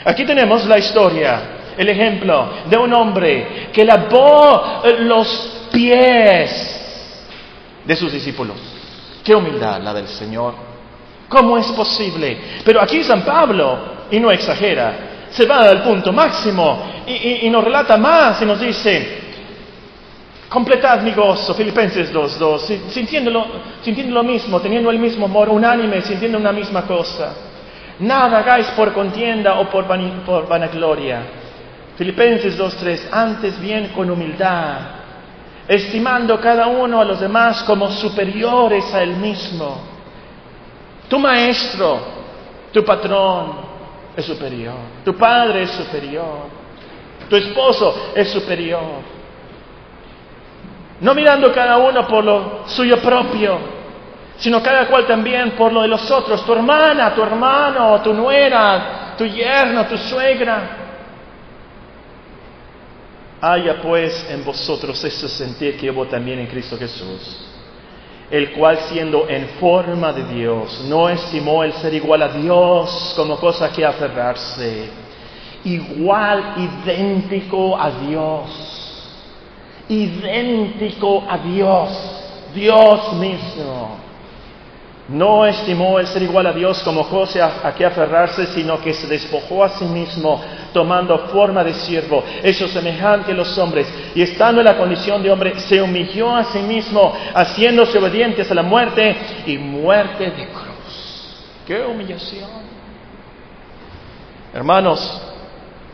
[0.05, 1.41] Aquí tenemos la historia,
[1.77, 6.81] el ejemplo de un hombre que lavó eh, los pies
[7.85, 8.57] de sus discípulos.
[9.23, 10.72] Qué humildad la del Señor.
[11.29, 12.37] ¿Cómo es posible?
[12.63, 17.97] Pero aquí San Pablo, y no exagera, se va al punto máximo y, nos relata
[17.97, 19.21] más y nos dice,
[20.47, 23.45] completad mi gozo, Filipenses 2.2, sintiendo lo,
[23.81, 27.33] sintiendo lo mismo, teniendo el mismo amor, unánime, sintiendo una misma cosa.
[27.99, 29.85] Nada hagáis por contienda o por,
[30.25, 31.21] por vanagloria.
[31.97, 34.77] Filipenses 2.3, antes bien con humildad,
[35.67, 39.92] estimando cada uno a los demás como superiores a él mismo.
[41.07, 41.99] Tu maestro,
[42.71, 43.73] tu patrón
[44.15, 46.47] es superior, tu padre es superior,
[47.29, 49.13] tu esposo es superior.
[51.01, 53.59] No mirando cada uno por lo suyo propio,
[54.37, 59.13] sino cada cual también por lo de los otros, tu hermana, tu hermano, tu nuera,
[59.17, 60.79] tu yerno, tu suegra.
[63.41, 67.45] Haya pues en vosotros ese sentir que hubo también en Cristo Jesús,
[68.33, 73.37] el cual siendo en forma de Dios, no estimó el ser igual a Dios como
[73.37, 74.89] cosa que aferrarse,
[75.63, 79.03] igual, idéntico a Dios.
[79.87, 81.89] Idéntico a Dios,
[82.55, 84.02] Dios mismo.
[85.09, 89.05] No estimó el ser igual a Dios como cosa a que aferrarse, sino que se
[89.05, 94.61] despojó a sí mismo, tomando forma de siervo, hecho semejante a los hombres, y estando
[94.61, 99.15] en la condición de hombre, se humilló a sí mismo, haciéndose obedientes a la muerte
[99.45, 101.35] y muerte de cruz.
[101.67, 102.49] ¡Qué humillación!
[104.53, 105.21] Hermanos,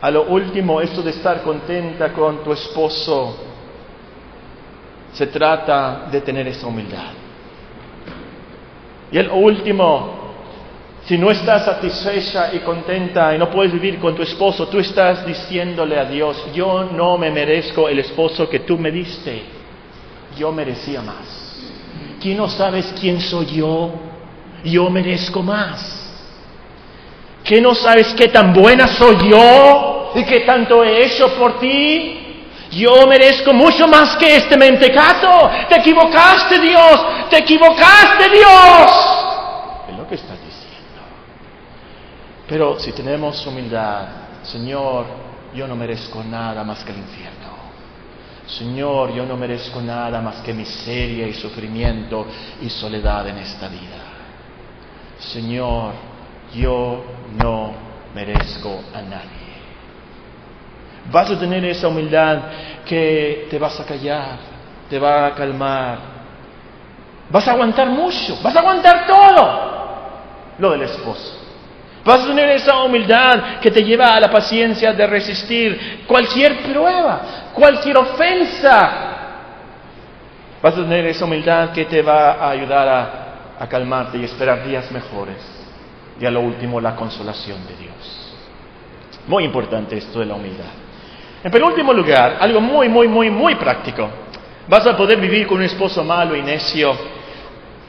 [0.00, 3.36] a lo último, esto de estar contenta con tu esposo,
[5.12, 7.19] se trata de tener esa humildad.
[9.12, 10.20] Y el último,
[11.04, 15.26] si no estás satisfecha y contenta y no puedes vivir con tu esposo, tú estás
[15.26, 19.42] diciéndole a Dios, yo no me merezco el esposo que tú me diste,
[20.38, 21.50] yo merecía más.
[22.20, 23.92] ¿Quién no sabes quién soy yo?
[24.62, 26.00] Yo merezco más.
[27.42, 32.19] ¿Qué no sabes qué tan buena soy yo y qué tanto he hecho por ti?
[32.70, 35.50] Yo merezco mucho más que este mentecato.
[35.68, 37.28] Te equivocaste, Dios.
[37.28, 38.90] Te equivocaste, Dios.
[39.88, 41.00] Es lo que está diciendo.
[42.48, 44.06] Pero si tenemos humildad,
[44.42, 45.06] Señor,
[45.54, 47.50] yo no merezco nada más que el infierno.
[48.46, 52.26] Señor, yo no merezco nada más que miseria y sufrimiento
[52.60, 53.98] y soledad en esta vida.
[55.18, 55.92] Señor,
[56.54, 57.04] yo
[57.36, 57.72] no
[58.14, 59.39] merezco a nadie.
[61.10, 62.38] Vas a tener esa humildad
[62.86, 64.38] que te vas a callar,
[64.88, 65.98] te va a calmar.
[67.30, 69.70] Vas a aguantar mucho, vas a aguantar todo
[70.58, 71.38] lo del esposo.
[72.04, 77.50] Vas a tener esa humildad que te lleva a la paciencia de resistir cualquier prueba,
[77.54, 79.06] cualquier ofensa.
[80.62, 84.64] Vas a tener esa humildad que te va a ayudar a, a calmarte y esperar
[84.64, 85.36] días mejores.
[86.20, 88.34] Y a lo último, la consolación de Dios.
[89.26, 90.89] Muy importante esto de la humildad.
[91.42, 94.08] En penúltimo lugar, algo muy, muy, muy, muy práctico.
[94.68, 96.96] Vas a poder vivir con un esposo malo y necio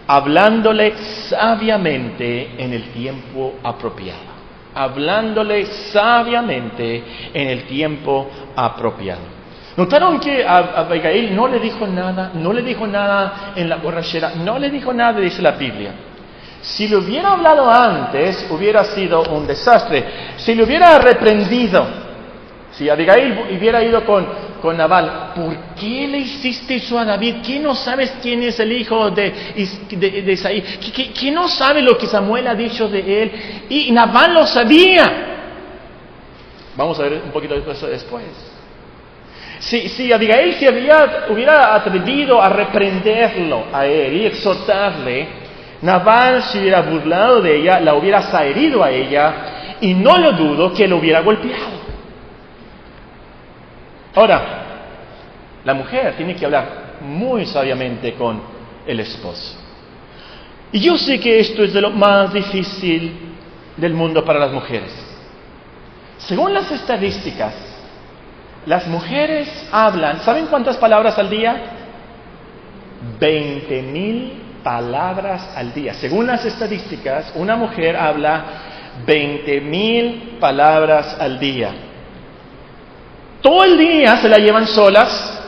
[0.07, 0.93] hablándole
[1.29, 4.31] sabiamente en el tiempo apropiado.
[4.73, 9.41] Hablándole sabiamente en el tiempo apropiado.
[9.77, 14.59] ¿Notaron que Abigail no le dijo nada, no le dijo nada en la borrachera, no
[14.59, 15.91] le dijo nada, dice la Biblia?
[16.61, 20.03] Si le hubiera hablado antes, hubiera sido un desastre.
[20.37, 21.87] Si le hubiera reprendido,
[22.77, 24.25] si Abigail hubiera ido con,
[24.62, 27.36] con Nabal, ¿por qué le hiciste eso a David?
[27.45, 29.34] ¿Qué no sabes quién es el hijo de,
[29.89, 30.62] de, Isaí?
[31.13, 33.31] ¿Qué, no sabe lo que Samuel ha dicho de él?
[33.69, 35.27] Y Nabal lo sabía.
[36.77, 38.23] Vamos a ver un poquito de eso después.
[39.60, 45.27] Si, si Abigail se había, hubiera atrevido a reprenderlo a él y exhortarle,
[45.81, 50.73] Nabal se hubiera burlado de ella, la hubiera herido a ella y no lo dudo
[50.73, 51.80] que lo hubiera golpeado.
[54.15, 54.62] Ahora,
[55.63, 58.41] la mujer tiene que hablar muy sabiamente con
[58.86, 59.58] el esposo.
[60.71, 63.36] Y yo sé que esto es de lo más difícil
[63.78, 64.91] del mundo para las mujeres.
[66.17, 67.54] Según las estadísticas,
[68.65, 71.62] las mujeres hablan, ¿saben cuántas palabras al día?
[73.19, 75.93] 20 mil palabras al día.
[75.95, 78.43] Según las estadísticas, una mujer habla
[79.06, 81.71] 20 mil palabras al día.
[83.41, 85.39] Todo el día se la llevan solas.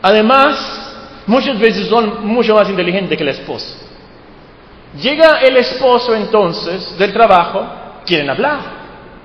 [0.00, 3.76] Además, muchas veces son mucho más inteligentes que el esposo.
[5.00, 7.66] Llega el esposo entonces del trabajo,
[8.06, 8.76] quieren hablar.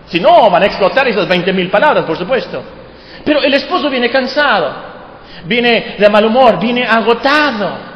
[0.08, 2.62] Si no, van a explotar esas 20 mil palabras, por supuesto.
[3.24, 4.74] Pero el esposo viene cansado,
[5.46, 7.92] viene de mal humor, viene agotado.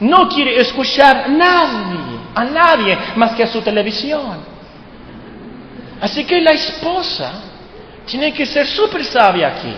[0.00, 4.38] No quiere escuchar a nadie, a nadie más que a su televisión.
[6.00, 7.47] Así que la esposa
[8.08, 9.74] tiene que ser súper sabia aquí.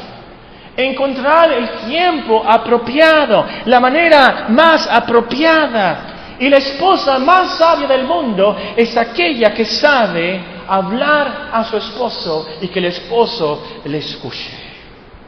[0.77, 6.37] Encontrar el tiempo apropiado, la manera más apropiada.
[6.39, 12.49] Y la esposa más sabia del mundo es aquella que sabe hablar a su esposo
[12.63, 14.51] y que el esposo le escuche.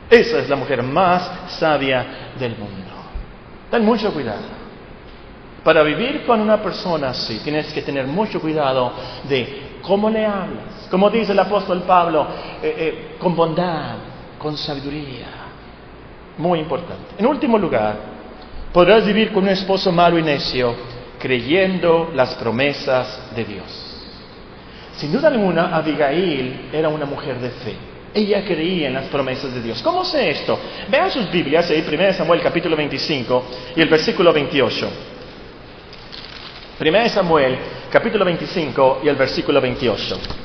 [0.09, 2.93] Esa es la mujer más sabia del mundo.
[3.71, 4.63] Ten mucho cuidado.
[5.65, 8.93] Para vivir con una persona así, tienes que tener mucho cuidado
[9.29, 10.82] de cómo le hablas.
[10.93, 12.27] Como dice el apóstol Pablo,
[12.63, 13.97] eh, eh, con bondad,
[14.39, 15.27] con sabiduría.
[16.37, 17.15] Muy importante.
[17.17, 17.97] En último lugar,
[18.75, 20.75] podrás vivir con un esposo malo y necio
[21.19, 23.65] creyendo las promesas de Dios.
[24.97, 27.75] Sin duda alguna, Abigail era una mujer de fe.
[28.13, 29.81] Ella creía en las promesas de Dios.
[29.81, 30.59] ¿Cómo sé esto?
[30.91, 33.45] Vean sus Biblias, ahí 1 Samuel capítulo 25
[33.77, 34.91] y el versículo 28.
[36.79, 37.59] 1 Samuel,
[37.91, 40.42] capítulo 25 y el versículo 28.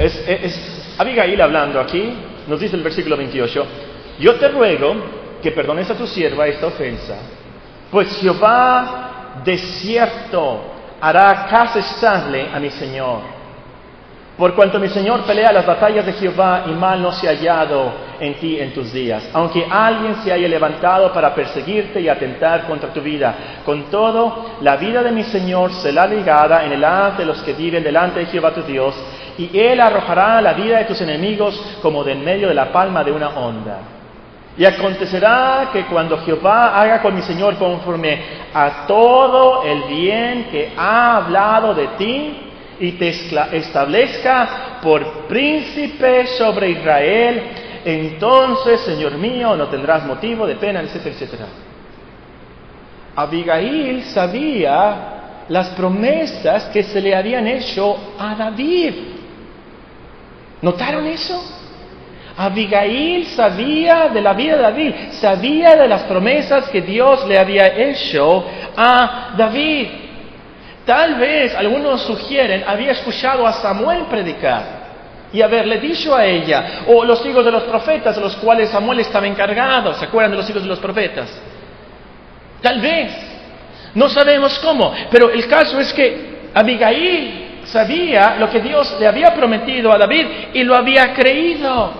[0.00, 2.14] Es, Abigail hablando aquí,
[2.48, 3.66] nos dice el versículo 28,
[4.18, 4.94] yo te ruego
[5.42, 7.16] que perdones a tu sierva esta ofensa,
[7.90, 10.62] pues Jehová de cierto
[11.00, 13.20] hará casa estable a mi Señor.
[14.38, 17.92] Por cuanto mi Señor pelea las batallas de Jehová y mal no se ha hallado
[18.20, 22.92] en ti en tus días, aunque alguien se haya levantado para perseguirte y atentar contra
[22.92, 23.34] tu vida.
[23.64, 27.52] Con todo, la vida de mi Señor será ligada en el haz de los que
[27.52, 28.94] viven delante de Jehová tu Dios,
[29.38, 33.02] y Él arrojará la vida de tus enemigos como de en medio de la palma
[33.02, 33.78] de una onda.
[34.58, 38.20] Y acontecerá que cuando Jehová haga con mi Señor conforme
[38.52, 42.46] a todo el bien que ha hablado de ti,
[42.80, 43.10] y te
[43.52, 47.42] establezca por príncipe sobre Israel,
[47.84, 51.46] entonces, Señor mío, no tendrás motivo de pena, etcétera, etcétera.
[53.16, 58.94] Abigail sabía las promesas que se le habían hecho a David.
[60.62, 61.42] ¿Notaron eso?
[62.36, 67.66] Abigail sabía de la vida de David, sabía de las promesas que Dios le había
[67.66, 68.44] hecho
[68.76, 69.88] a David.
[70.86, 74.79] Tal vez algunos sugieren, había escuchado a Samuel predicar
[75.32, 79.00] y haberle dicho a ella, o los hijos de los profetas, de los cuales Samuel
[79.00, 81.30] estaba encargado, ¿se acuerdan de los hijos de los profetas?
[82.60, 83.12] Tal vez,
[83.94, 89.32] no sabemos cómo, pero el caso es que Abigail sabía lo que Dios le había
[89.34, 91.92] prometido a David y lo había creído.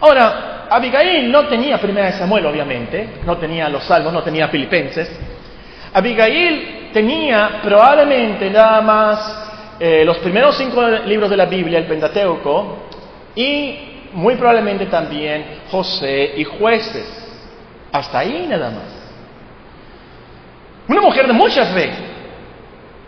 [0.00, 5.10] Ahora, Abigail no tenía primera de Samuel, obviamente, no tenía los salmos, no tenía filipenses.
[5.94, 9.47] Abigail tenía probablemente nada más
[9.80, 12.78] eh, los primeros cinco libros de la Biblia, el Pentateuco,
[13.34, 17.06] y muy probablemente también José y jueces.
[17.92, 18.98] Hasta ahí nada más.
[20.88, 21.90] Una mujer de mucha fe.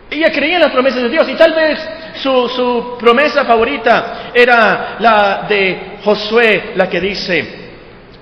[0.09, 1.79] Ella creía en las promesas de Dios y tal vez
[2.15, 7.71] su, su promesa favorita era la de Josué, la que dice,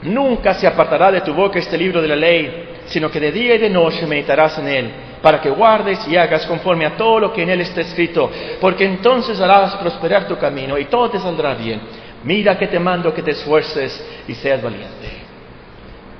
[0.03, 3.55] nunca se apartará de tu boca este libro de la ley, sino que de día
[3.55, 7.33] y de noche meditarás en él para que guardes y hagas conforme a todo lo
[7.33, 11.53] que en él está escrito, porque entonces harás prosperar tu camino y todo te saldrá
[11.55, 11.81] bien.
[12.23, 15.19] Mira que te mando que te esfuerces y seas valiente.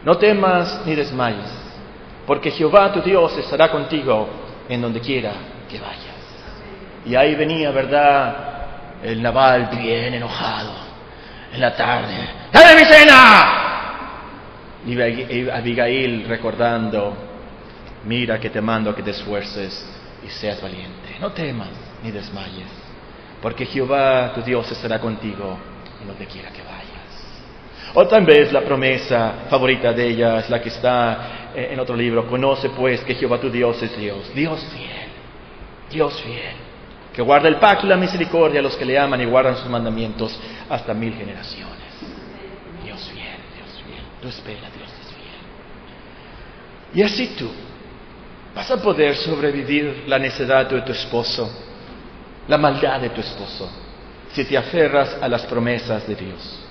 [0.04, 1.52] No temas ni desmayes,
[2.26, 4.30] porque Jehová tu Dios estará contigo
[4.68, 5.32] en donde quiera
[5.70, 6.10] que vayas.
[7.06, 8.36] Y ahí venía, ¿verdad?
[9.04, 10.72] El naval bien enojado
[11.54, 12.30] en la tarde.
[12.52, 13.56] ¡Dale mi cena!
[14.86, 17.29] Y Abigail recordando
[18.06, 19.86] mira que te mando que te esfuerces
[20.26, 21.18] y seas valiente.
[21.20, 21.70] No temas
[22.04, 22.70] ni desmayes,
[23.42, 25.58] porque Jehová tu Dios estará contigo
[26.02, 26.90] en donde quiera que vayas.
[27.94, 32.28] O vez la promesa favorita de ella es la que está eh, en otro libro.
[32.28, 35.10] Conoce pues que Jehová tu Dios es Dios, Dios fiel,
[35.90, 36.56] Dios fiel,
[37.14, 39.70] que guarda el pacto y la misericordia a los que le aman y guardan sus
[39.70, 40.40] mandamientos
[40.70, 41.80] hasta mil generaciones.
[42.84, 45.40] Dios fiel, Dios fiel, tú espera, Dios es fiel.
[46.94, 47.50] Y así tú
[48.60, 51.50] vas a poder sobrevivir la necedad de tu esposo,
[52.46, 53.70] la maldad de tu esposo,
[54.34, 56.66] si te aferras a las promesas de Dios.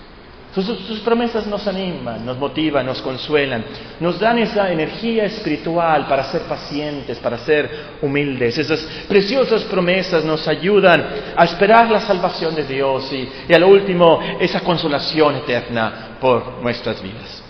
[0.55, 3.65] Sus, promesas nos animan, nos motivan, nos consuelan,
[4.01, 7.71] nos dan esa energía espiritual para ser pacientes, para ser
[8.03, 8.59] humildes.
[8.59, 13.69] Esas preciosas promesas nos ayudan a esperar la salvación de Dios y, y a lo
[13.69, 17.43] último esa consolación eterna por nuestras vidas.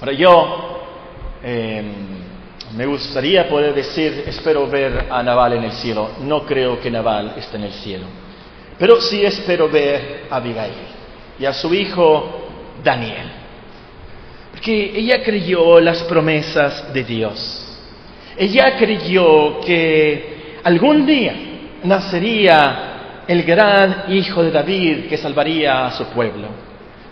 [0.00, 0.80] Ahora yo
[1.42, 2.29] em,
[2.76, 6.10] me gustaría poder decir, espero ver a Naval en el cielo.
[6.20, 8.06] No creo que Naval esté en el cielo,
[8.78, 10.72] pero sí espero ver a Abigail
[11.38, 12.48] y a su hijo
[12.82, 13.30] Daniel.
[14.52, 17.66] Porque ella creyó las promesas de Dios.
[18.36, 21.34] Ella creyó que algún día
[21.82, 26.48] nacería el gran hijo de David que salvaría a su pueblo.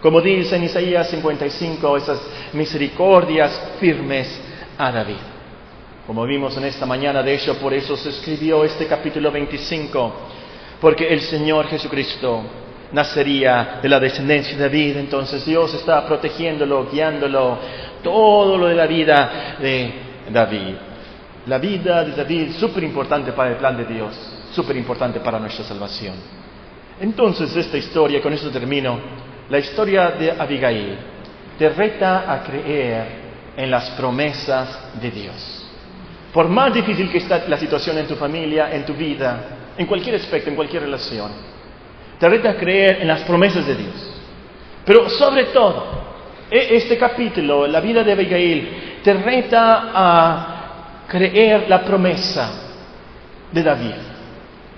[0.00, 2.20] Como dice en Isaías 55, esas
[2.52, 4.40] misericordias firmes
[4.76, 5.16] a David.
[6.08, 10.12] Como vimos en esta mañana, de hecho, por eso se escribió este capítulo 25,
[10.80, 12.44] porque el Señor Jesucristo
[12.92, 14.96] nacería de la descendencia de David.
[14.96, 17.58] Entonces Dios está protegiéndolo, guiándolo,
[18.02, 19.92] todo lo de la vida de
[20.32, 20.76] David.
[21.44, 24.18] La vida de David, súper importante para el plan de Dios,
[24.52, 26.14] súper importante para nuestra salvación.
[26.98, 28.98] Entonces esta historia, con esto termino,
[29.50, 30.96] la historia de Abigail
[31.58, 33.06] te reta a creer
[33.54, 35.57] en las promesas de Dios.
[36.32, 40.16] Por más difícil que esté la situación en tu familia, en tu vida, en cualquier
[40.16, 41.30] aspecto, en cualquier relación,
[42.18, 44.14] te reta a creer en las promesas de Dios.
[44.84, 45.86] Pero sobre todo,
[46.50, 50.58] e-, este capítulo, la vida de Abigail, te reta a
[51.08, 52.50] creer la promesa
[53.50, 53.94] de David,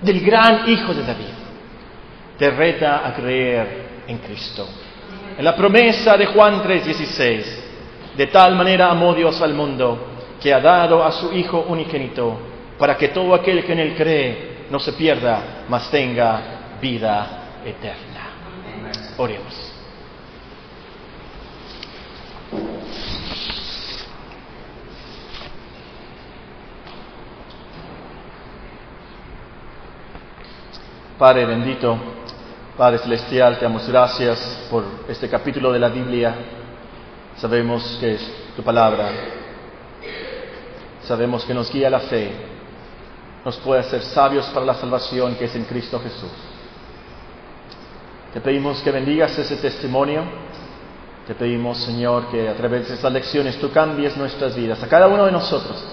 [0.01, 1.33] del gran hijo de David.
[2.37, 4.67] Te reta a creer en Cristo.
[5.37, 7.63] En la promesa de Juan 3:16,
[8.15, 10.10] de tal manera amó Dios al mundo
[10.41, 12.37] que ha dado a su Hijo unigénito,
[12.77, 18.31] para que todo aquel que en él cree no se pierda, mas tenga vida eterna.
[19.17, 19.71] Oremos.
[31.19, 31.97] Padre bendito,
[32.75, 36.33] Padre celestial, te damos gracias por este capítulo de la Biblia.
[37.37, 39.40] Sabemos que es tu palabra.
[41.11, 42.31] Sabemos que nos guía la fe.
[43.43, 46.31] Nos puede hacer sabios para la salvación que es en Cristo Jesús.
[48.33, 50.23] Te pedimos que bendigas ese testimonio.
[51.27, 55.09] Te pedimos, Señor, que a través de estas lecciones tú cambies nuestras vidas, a cada
[55.09, 55.83] uno de nosotros.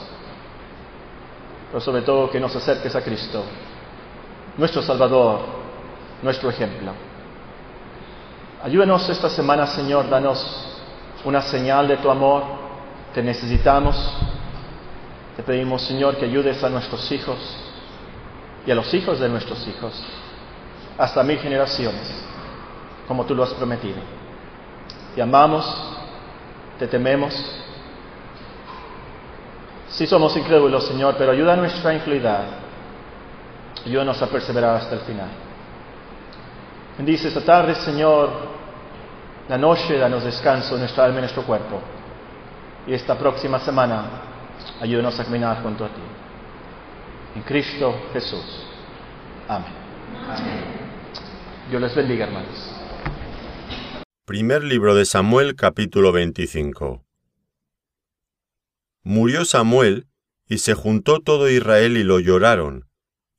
[1.67, 3.43] Pero sobre todo que nos acerques a Cristo,
[4.57, 5.41] nuestro Salvador,
[6.23, 6.93] nuestro ejemplo.
[8.63, 10.79] Ayúdanos esta semana, Señor, danos
[11.25, 12.45] una señal de tu amor.
[13.13, 14.28] Te necesitamos.
[15.39, 17.39] Te pedimos, Señor, que ayudes a nuestros hijos
[18.67, 19.95] y a los hijos de nuestros hijos
[20.99, 22.25] hasta mil generaciones
[23.07, 23.99] como tú lo has prometido.
[25.15, 25.65] Te amamos,
[26.77, 27.33] te tememos.
[29.91, 32.45] Sí somos incrédulos, Señor, pero ayuda a nuestra incredulidad.
[33.87, 35.29] Ayúdanos a perseverar hasta el final.
[36.97, 38.29] Bendice esta tarde, Señor,
[39.49, 41.81] la noche, danos descanso nuestra alma y nuestro cuerpo.
[42.89, 44.28] Y esta próxima semana,
[44.81, 46.01] ayúdanos a caminar junto a ti.
[47.35, 48.67] En Cristo Jesús.
[49.49, 49.73] Amén.
[51.71, 52.75] Dios les bendiga, hermanos.
[54.25, 57.05] Primer libro de Samuel capítulo 25
[59.03, 60.07] Murió Samuel,
[60.47, 62.89] y se juntó todo Israel y lo lloraron,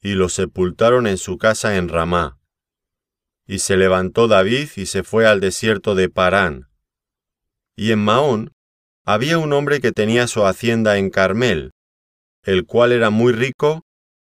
[0.01, 2.39] y lo sepultaron en su casa en Ramá.
[3.45, 6.69] Y se levantó David y se fue al desierto de Parán.
[7.75, 8.53] Y en Maón
[9.11, 11.71] había un hombre que tenía su hacienda en Carmel,
[12.43, 13.83] el cual era muy rico,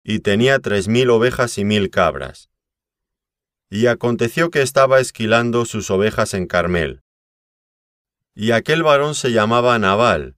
[0.05, 2.49] y tenía tres mil ovejas y mil cabras.
[3.69, 7.01] Y aconteció que estaba esquilando sus ovejas en Carmel.
[8.33, 10.37] Y aquel varón se llamaba Nabal,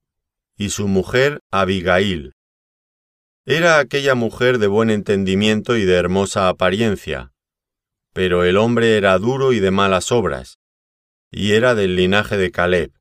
[0.58, 2.34] y su mujer Abigail.
[3.46, 7.32] Era aquella mujer de buen entendimiento y de hermosa apariencia,
[8.12, 10.58] pero el hombre era duro y de malas obras,
[11.30, 13.01] y era del linaje de Caleb.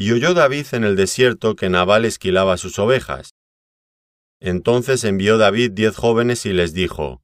[0.00, 3.34] Y oyó David en el desierto que Nabal esquilaba sus ovejas.
[4.38, 7.20] Entonces envió David diez jóvenes y les dijo,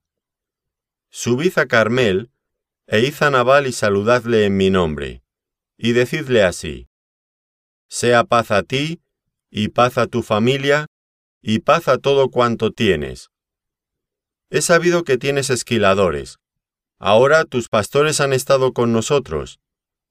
[1.09, 2.33] Subid a Carmel,
[2.89, 5.23] e id a Nabal y saludadle en mi nombre,
[5.79, 6.89] y decidle así,
[7.87, 9.01] Sea paz a ti,
[9.53, 10.87] y paz a tu familia,
[11.43, 13.31] y paz a todo cuanto tienes.
[14.51, 16.41] He sabido que tienes esquiladores.
[16.99, 19.61] Ahora tus pastores han estado con nosotros.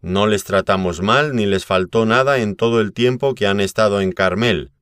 [0.03, 4.01] No les tratamos mal ni les faltó nada en todo el tiempo que han estado
[4.01, 4.73] en Carmel.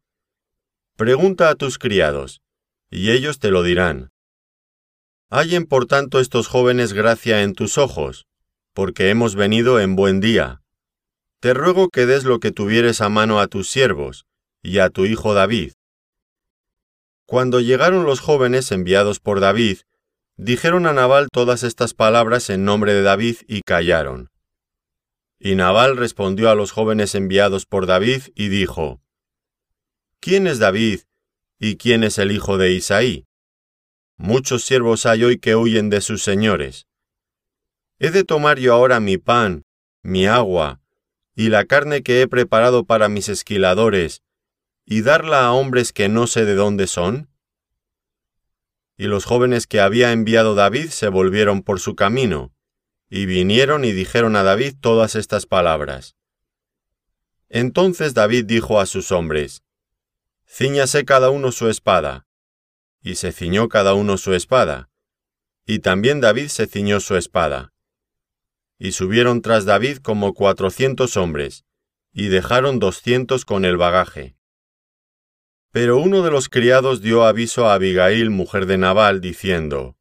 [0.98, 2.42] Pregunta a tus criados,
[2.90, 4.10] y ellos te lo dirán.
[5.30, 8.26] Hallen por tanto estos jóvenes gracia en tus ojos,
[8.74, 10.64] porque hemos venido en buen día.
[11.40, 14.26] Te ruego que des lo que tuvieres a mano a tus siervos,
[14.64, 15.74] y a tu hijo David.
[17.28, 19.82] Cuando llegaron los jóvenes enviados por David,
[20.36, 24.31] dijeron a Nabal todas estas palabras en nombre de David y callaron.
[25.44, 29.02] Y Nabal respondió a los jóvenes enviados por David y dijo,
[30.20, 31.00] ¿Quién es David
[31.58, 33.26] y quién es el hijo de Isaí?
[34.18, 36.86] Muchos siervos hay hoy que huyen de sus señores.
[37.98, 39.66] ¿He de tomar yo ahora mi pan,
[40.04, 40.80] mi agua,
[41.36, 44.22] y la carne que he preparado para mis esquiladores,
[44.86, 47.32] y darla a hombres que no sé de dónde son?
[48.96, 52.54] Y los jóvenes que había enviado David se volvieron por su camino,
[53.14, 56.16] y vinieron y dijeron a David todas estas palabras.
[57.50, 59.64] Entonces David dijo a sus hombres,
[60.48, 62.26] Cíñase cada uno su espada,
[63.02, 64.90] y se ciñó cada uno su espada,
[65.66, 67.74] y también David se ciñó su espada.
[68.80, 71.66] Y subieron tras David como cuatrocientos hombres,
[72.14, 74.38] y dejaron doscientos con el bagaje.
[75.72, 79.98] Pero uno de los criados dio aviso a Abigail, mujer de Nabal, diciendo,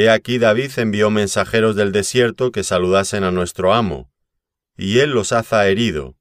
[0.00, 4.12] He aquí David envió mensajeros del desierto que saludasen a nuestro amo,
[4.76, 6.14] y él los haza herido.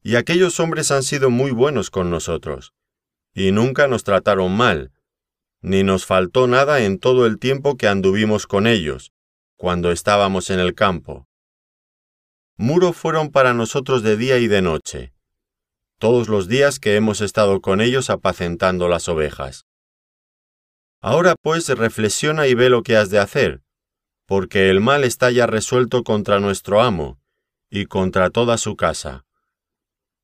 [0.00, 2.74] Y aquellos hombres han sido muy buenos con nosotros,
[3.34, 4.92] y nunca nos trataron mal,
[5.60, 9.10] ni nos faltó nada en todo el tiempo que anduvimos con ellos,
[9.56, 11.26] cuando estábamos en el campo.
[12.56, 15.12] Muro fueron para nosotros de día y de noche,
[15.98, 19.67] todos los días que hemos estado con ellos apacentando las ovejas.
[21.00, 23.62] Ahora pues reflexiona y ve lo que has de hacer,
[24.26, 27.20] porque el mal está ya resuelto contra nuestro amo,
[27.70, 29.24] y contra toda su casa.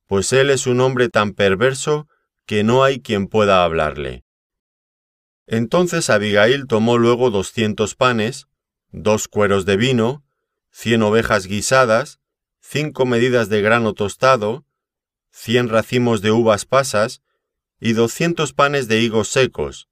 [0.05, 2.07] Pues él es un hombre tan perverso
[2.45, 4.23] que no hay quien pueda hablarle.
[5.47, 8.47] Entonces Abigail tomó luego doscientos panes,
[8.91, 10.23] dos cueros de vino,
[10.71, 12.19] cien ovejas guisadas,
[12.59, 14.65] cinco medidas de grano tostado,
[15.31, 17.21] cien racimos de uvas pasas
[17.79, 19.87] y doscientos panes de higos secos,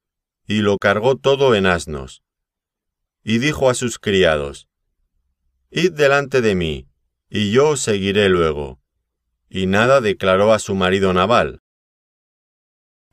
[0.47, 2.23] y lo cargó todo en asnos.
[3.23, 4.67] Y dijo a sus criados,
[5.69, 6.87] Id delante de mí,
[7.29, 8.79] y yo os seguiré luego.
[9.49, 11.63] Y nada declaró a su marido Nabal,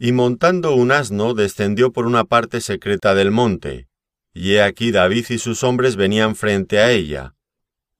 [0.02, 3.86] y montando un asno descendió por una parte secreta del monte,
[4.32, 7.34] y he aquí David y sus hombres venían frente a ella,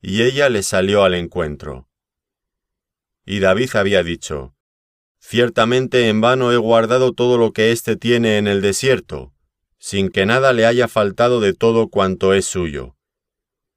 [0.01, 1.91] y ella le salió al encuentro.
[3.27, 4.55] Y David había dicho,
[5.31, 9.33] Ciertamente en vano he guardado todo lo que éste tiene en el desierto,
[9.79, 12.97] sin que nada le haya faltado de todo cuanto es suyo.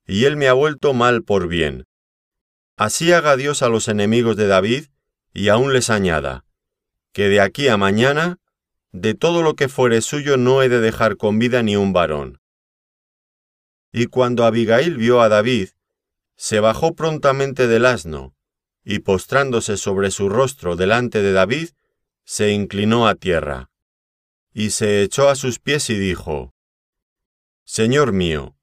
[0.08, 1.86] Y él me ha vuelto mal por bien.
[2.76, 4.86] Así haga Dios a los enemigos de David,
[5.32, 6.44] y aún les añada,
[7.12, 8.40] que de aquí a mañana,
[8.92, 12.42] de todo lo que fuere suyo no he de dejar con vida ni un varón.
[13.92, 15.70] Y cuando Abigail vio a David,
[16.36, 18.34] se bajó prontamente del asno,
[18.84, 21.70] y postrándose sobre su rostro delante de David,
[22.26, 23.70] se inclinó a tierra,
[24.54, 26.54] y se echó a sus pies y dijo,
[27.66, 28.56] Señor mío,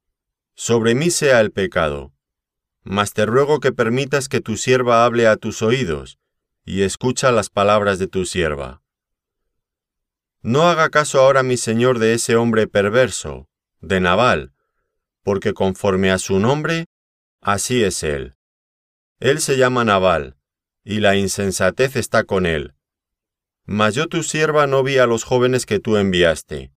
[0.55, 2.13] sobre mí sea el pecado,
[2.83, 6.19] mas te ruego que permitas que tu sierva hable a tus oídos,
[6.65, 8.81] y escucha las palabras de tu sierva.
[10.41, 13.47] No haga caso ahora mi señor de ese hombre perverso,
[13.79, 14.53] de Nabal,
[15.23, 16.85] porque conforme a su nombre,
[17.41, 18.35] así es él.
[19.21, 20.35] Él se llama Nabal,
[20.83, 22.73] y la insensatez está con él.
[23.65, 26.73] Mas yo tu sierva no vi a los jóvenes que tú enviaste.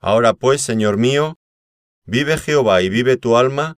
[0.00, 1.38] Ahora pues, Señor mío,
[2.06, 3.76] vive Jehová y vive tu alma,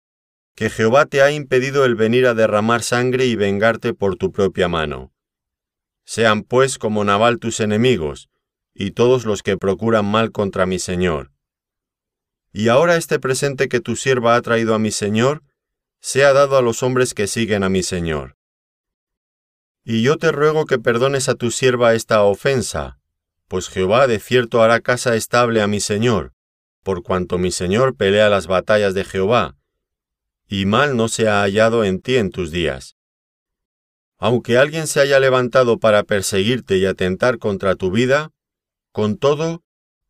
[0.53, 4.67] que Jehová te ha impedido el venir a derramar sangre y vengarte por tu propia
[4.67, 5.11] mano.
[6.05, 8.29] Sean pues como Nabal tus enemigos,
[8.75, 11.31] y todos los que procuran mal contra mi Señor.
[12.51, 15.41] Y ahora este presente que tu sierva ha traído a mi Señor,
[16.03, 18.35] sea dado a los hombres que siguen a mi Señor.
[19.85, 22.99] Y yo te ruego que perdones a tu sierva esta ofensa,
[23.47, 26.33] pues Jehová de cierto hará casa estable a mi Señor,
[26.83, 29.55] por cuanto mi Señor pelea las batallas de Jehová,
[30.45, 32.97] y mal no se ha hallado en ti en tus días.
[34.17, 38.31] Aunque alguien se haya levantado para perseguirte y atentar contra tu vida,
[38.91, 39.63] con todo,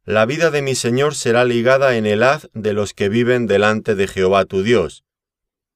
[0.06, 3.94] la vida de mi Señor será ligada en el haz de los que viven delante
[3.94, 5.04] de Jehová tu Dios,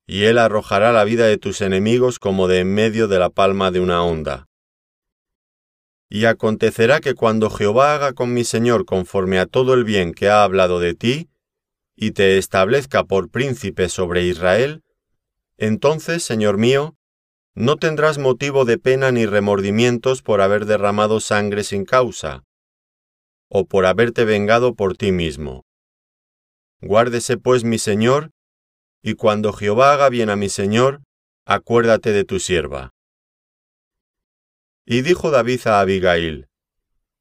[0.07, 3.71] y él arrojará la vida de tus enemigos como de en medio de la palma
[3.71, 4.47] de una onda.
[6.09, 10.29] Y acontecerá que cuando Jehová haga con mi Señor conforme a todo el bien que
[10.29, 11.29] ha hablado de ti,
[11.97, 14.83] y te establezca por príncipe sobre Israel,
[15.57, 16.95] entonces, Señor mío,
[17.55, 22.43] no tendrás motivo de pena ni remordimientos por haber derramado sangre sin causa,
[23.49, 25.65] o por haberte vengado por ti mismo.
[26.79, 28.31] Guárdese pues mi señor,
[29.01, 31.01] y cuando Jehová haga bien a mi señor,
[31.45, 32.91] acuérdate de tu sierva.
[34.85, 36.47] Y dijo David a Abigail,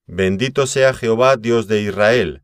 [0.07, 2.43] Bendito sea Jehová Dios de Israel,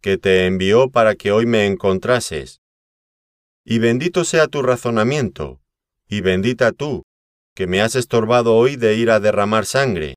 [0.00, 2.60] que te envió para que hoy me encontrases.
[3.64, 5.60] Y bendito sea tu razonamiento,
[6.08, 7.04] y bendita tú,
[7.54, 10.14] que me has estorbado hoy de ir a derramar sangre,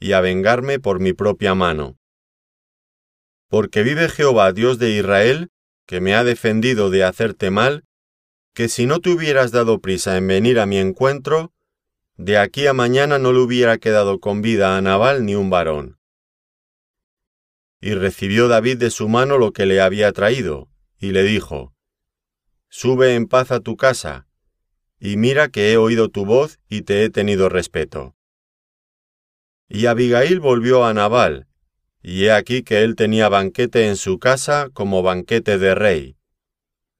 [0.00, 1.96] y a vengarme por mi propia mano.
[3.48, 5.50] Porque vive Jehová Dios de Israel,
[5.86, 7.84] que me ha defendido de hacerte mal,
[8.54, 11.52] que si no te hubieras dado prisa en venir a mi encuentro,
[12.16, 15.98] de aquí a mañana no le hubiera quedado con vida a Nabal ni un varón.
[17.80, 20.68] Y recibió David de su mano lo que le había traído,
[20.98, 21.74] y le dijo,
[22.68, 24.28] Sube en paz a tu casa,
[25.00, 28.14] y mira que he oído tu voz y te he tenido respeto.
[29.68, 31.48] Y Abigail volvió a Nabal,
[32.02, 36.16] y he aquí que él tenía banquete en su casa como banquete de rey.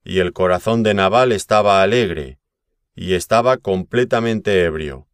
[0.04, 2.38] Y el corazón de Nabal estaba alegre,
[2.94, 5.08] y estaba completamente ebrio,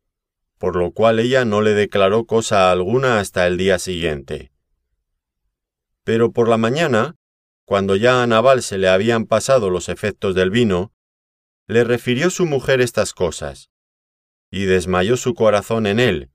[0.59, 4.51] por lo cual ella no le declaró cosa alguna hasta el día siguiente.
[6.05, 7.17] Pero por la mañana,
[7.65, 10.93] cuando ya a Nabal se le habían pasado los efectos del vino,
[11.67, 13.71] le refirió su mujer estas cosas,
[14.51, 16.31] y desmayó su corazón en él,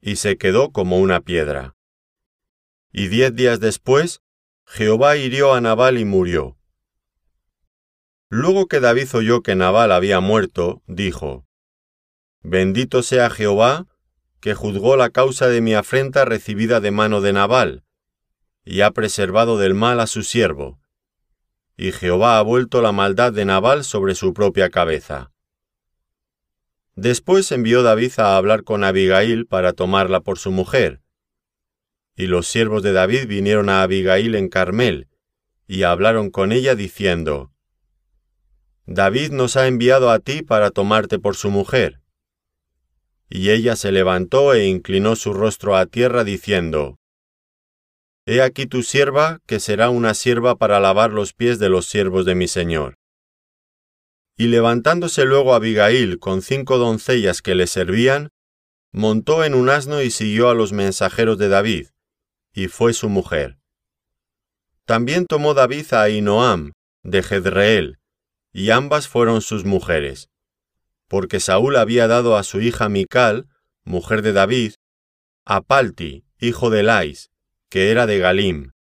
[0.00, 1.76] y se quedó como una piedra.
[2.96, 4.22] Y diez días después,
[4.66, 6.56] Jehová hirió a Nabal y murió.
[8.28, 11.44] Luego que David oyó que Nabal había muerto, dijo,
[12.42, 13.88] Bendito sea Jehová,
[14.38, 17.82] que juzgó la causa de mi afrenta recibida de mano de Nabal,
[18.64, 20.78] y ha preservado del mal a su siervo,
[21.76, 25.32] y Jehová ha vuelto la maldad de Nabal sobre su propia cabeza.
[26.94, 31.03] Después envió David a hablar con Abigail para tomarla por su mujer.
[32.16, 35.08] Y los siervos de David vinieron a Abigail en Carmel,
[35.66, 37.52] y hablaron con ella diciendo,
[38.86, 42.00] David nos ha enviado a ti para tomarte por su mujer.
[43.30, 46.98] Y ella se levantó e inclinó su rostro a tierra diciendo,
[48.26, 52.24] He aquí tu sierva, que será una sierva para lavar los pies de los siervos
[52.24, 52.94] de mi señor.
[54.36, 58.30] Y levantándose luego Abigail con cinco doncellas que le servían,
[58.92, 61.88] montó en un asno y siguió a los mensajeros de David,
[62.54, 63.58] y fue su mujer.
[64.86, 67.98] También tomó David a Ainoam, de Jezreel,
[68.52, 70.30] y ambas fueron sus mujeres,
[71.08, 73.48] porque Saúl había dado a su hija Mical,
[73.82, 74.74] mujer de David,
[75.44, 77.30] a Palti, hijo de Lais,
[77.68, 78.72] que era de Galim.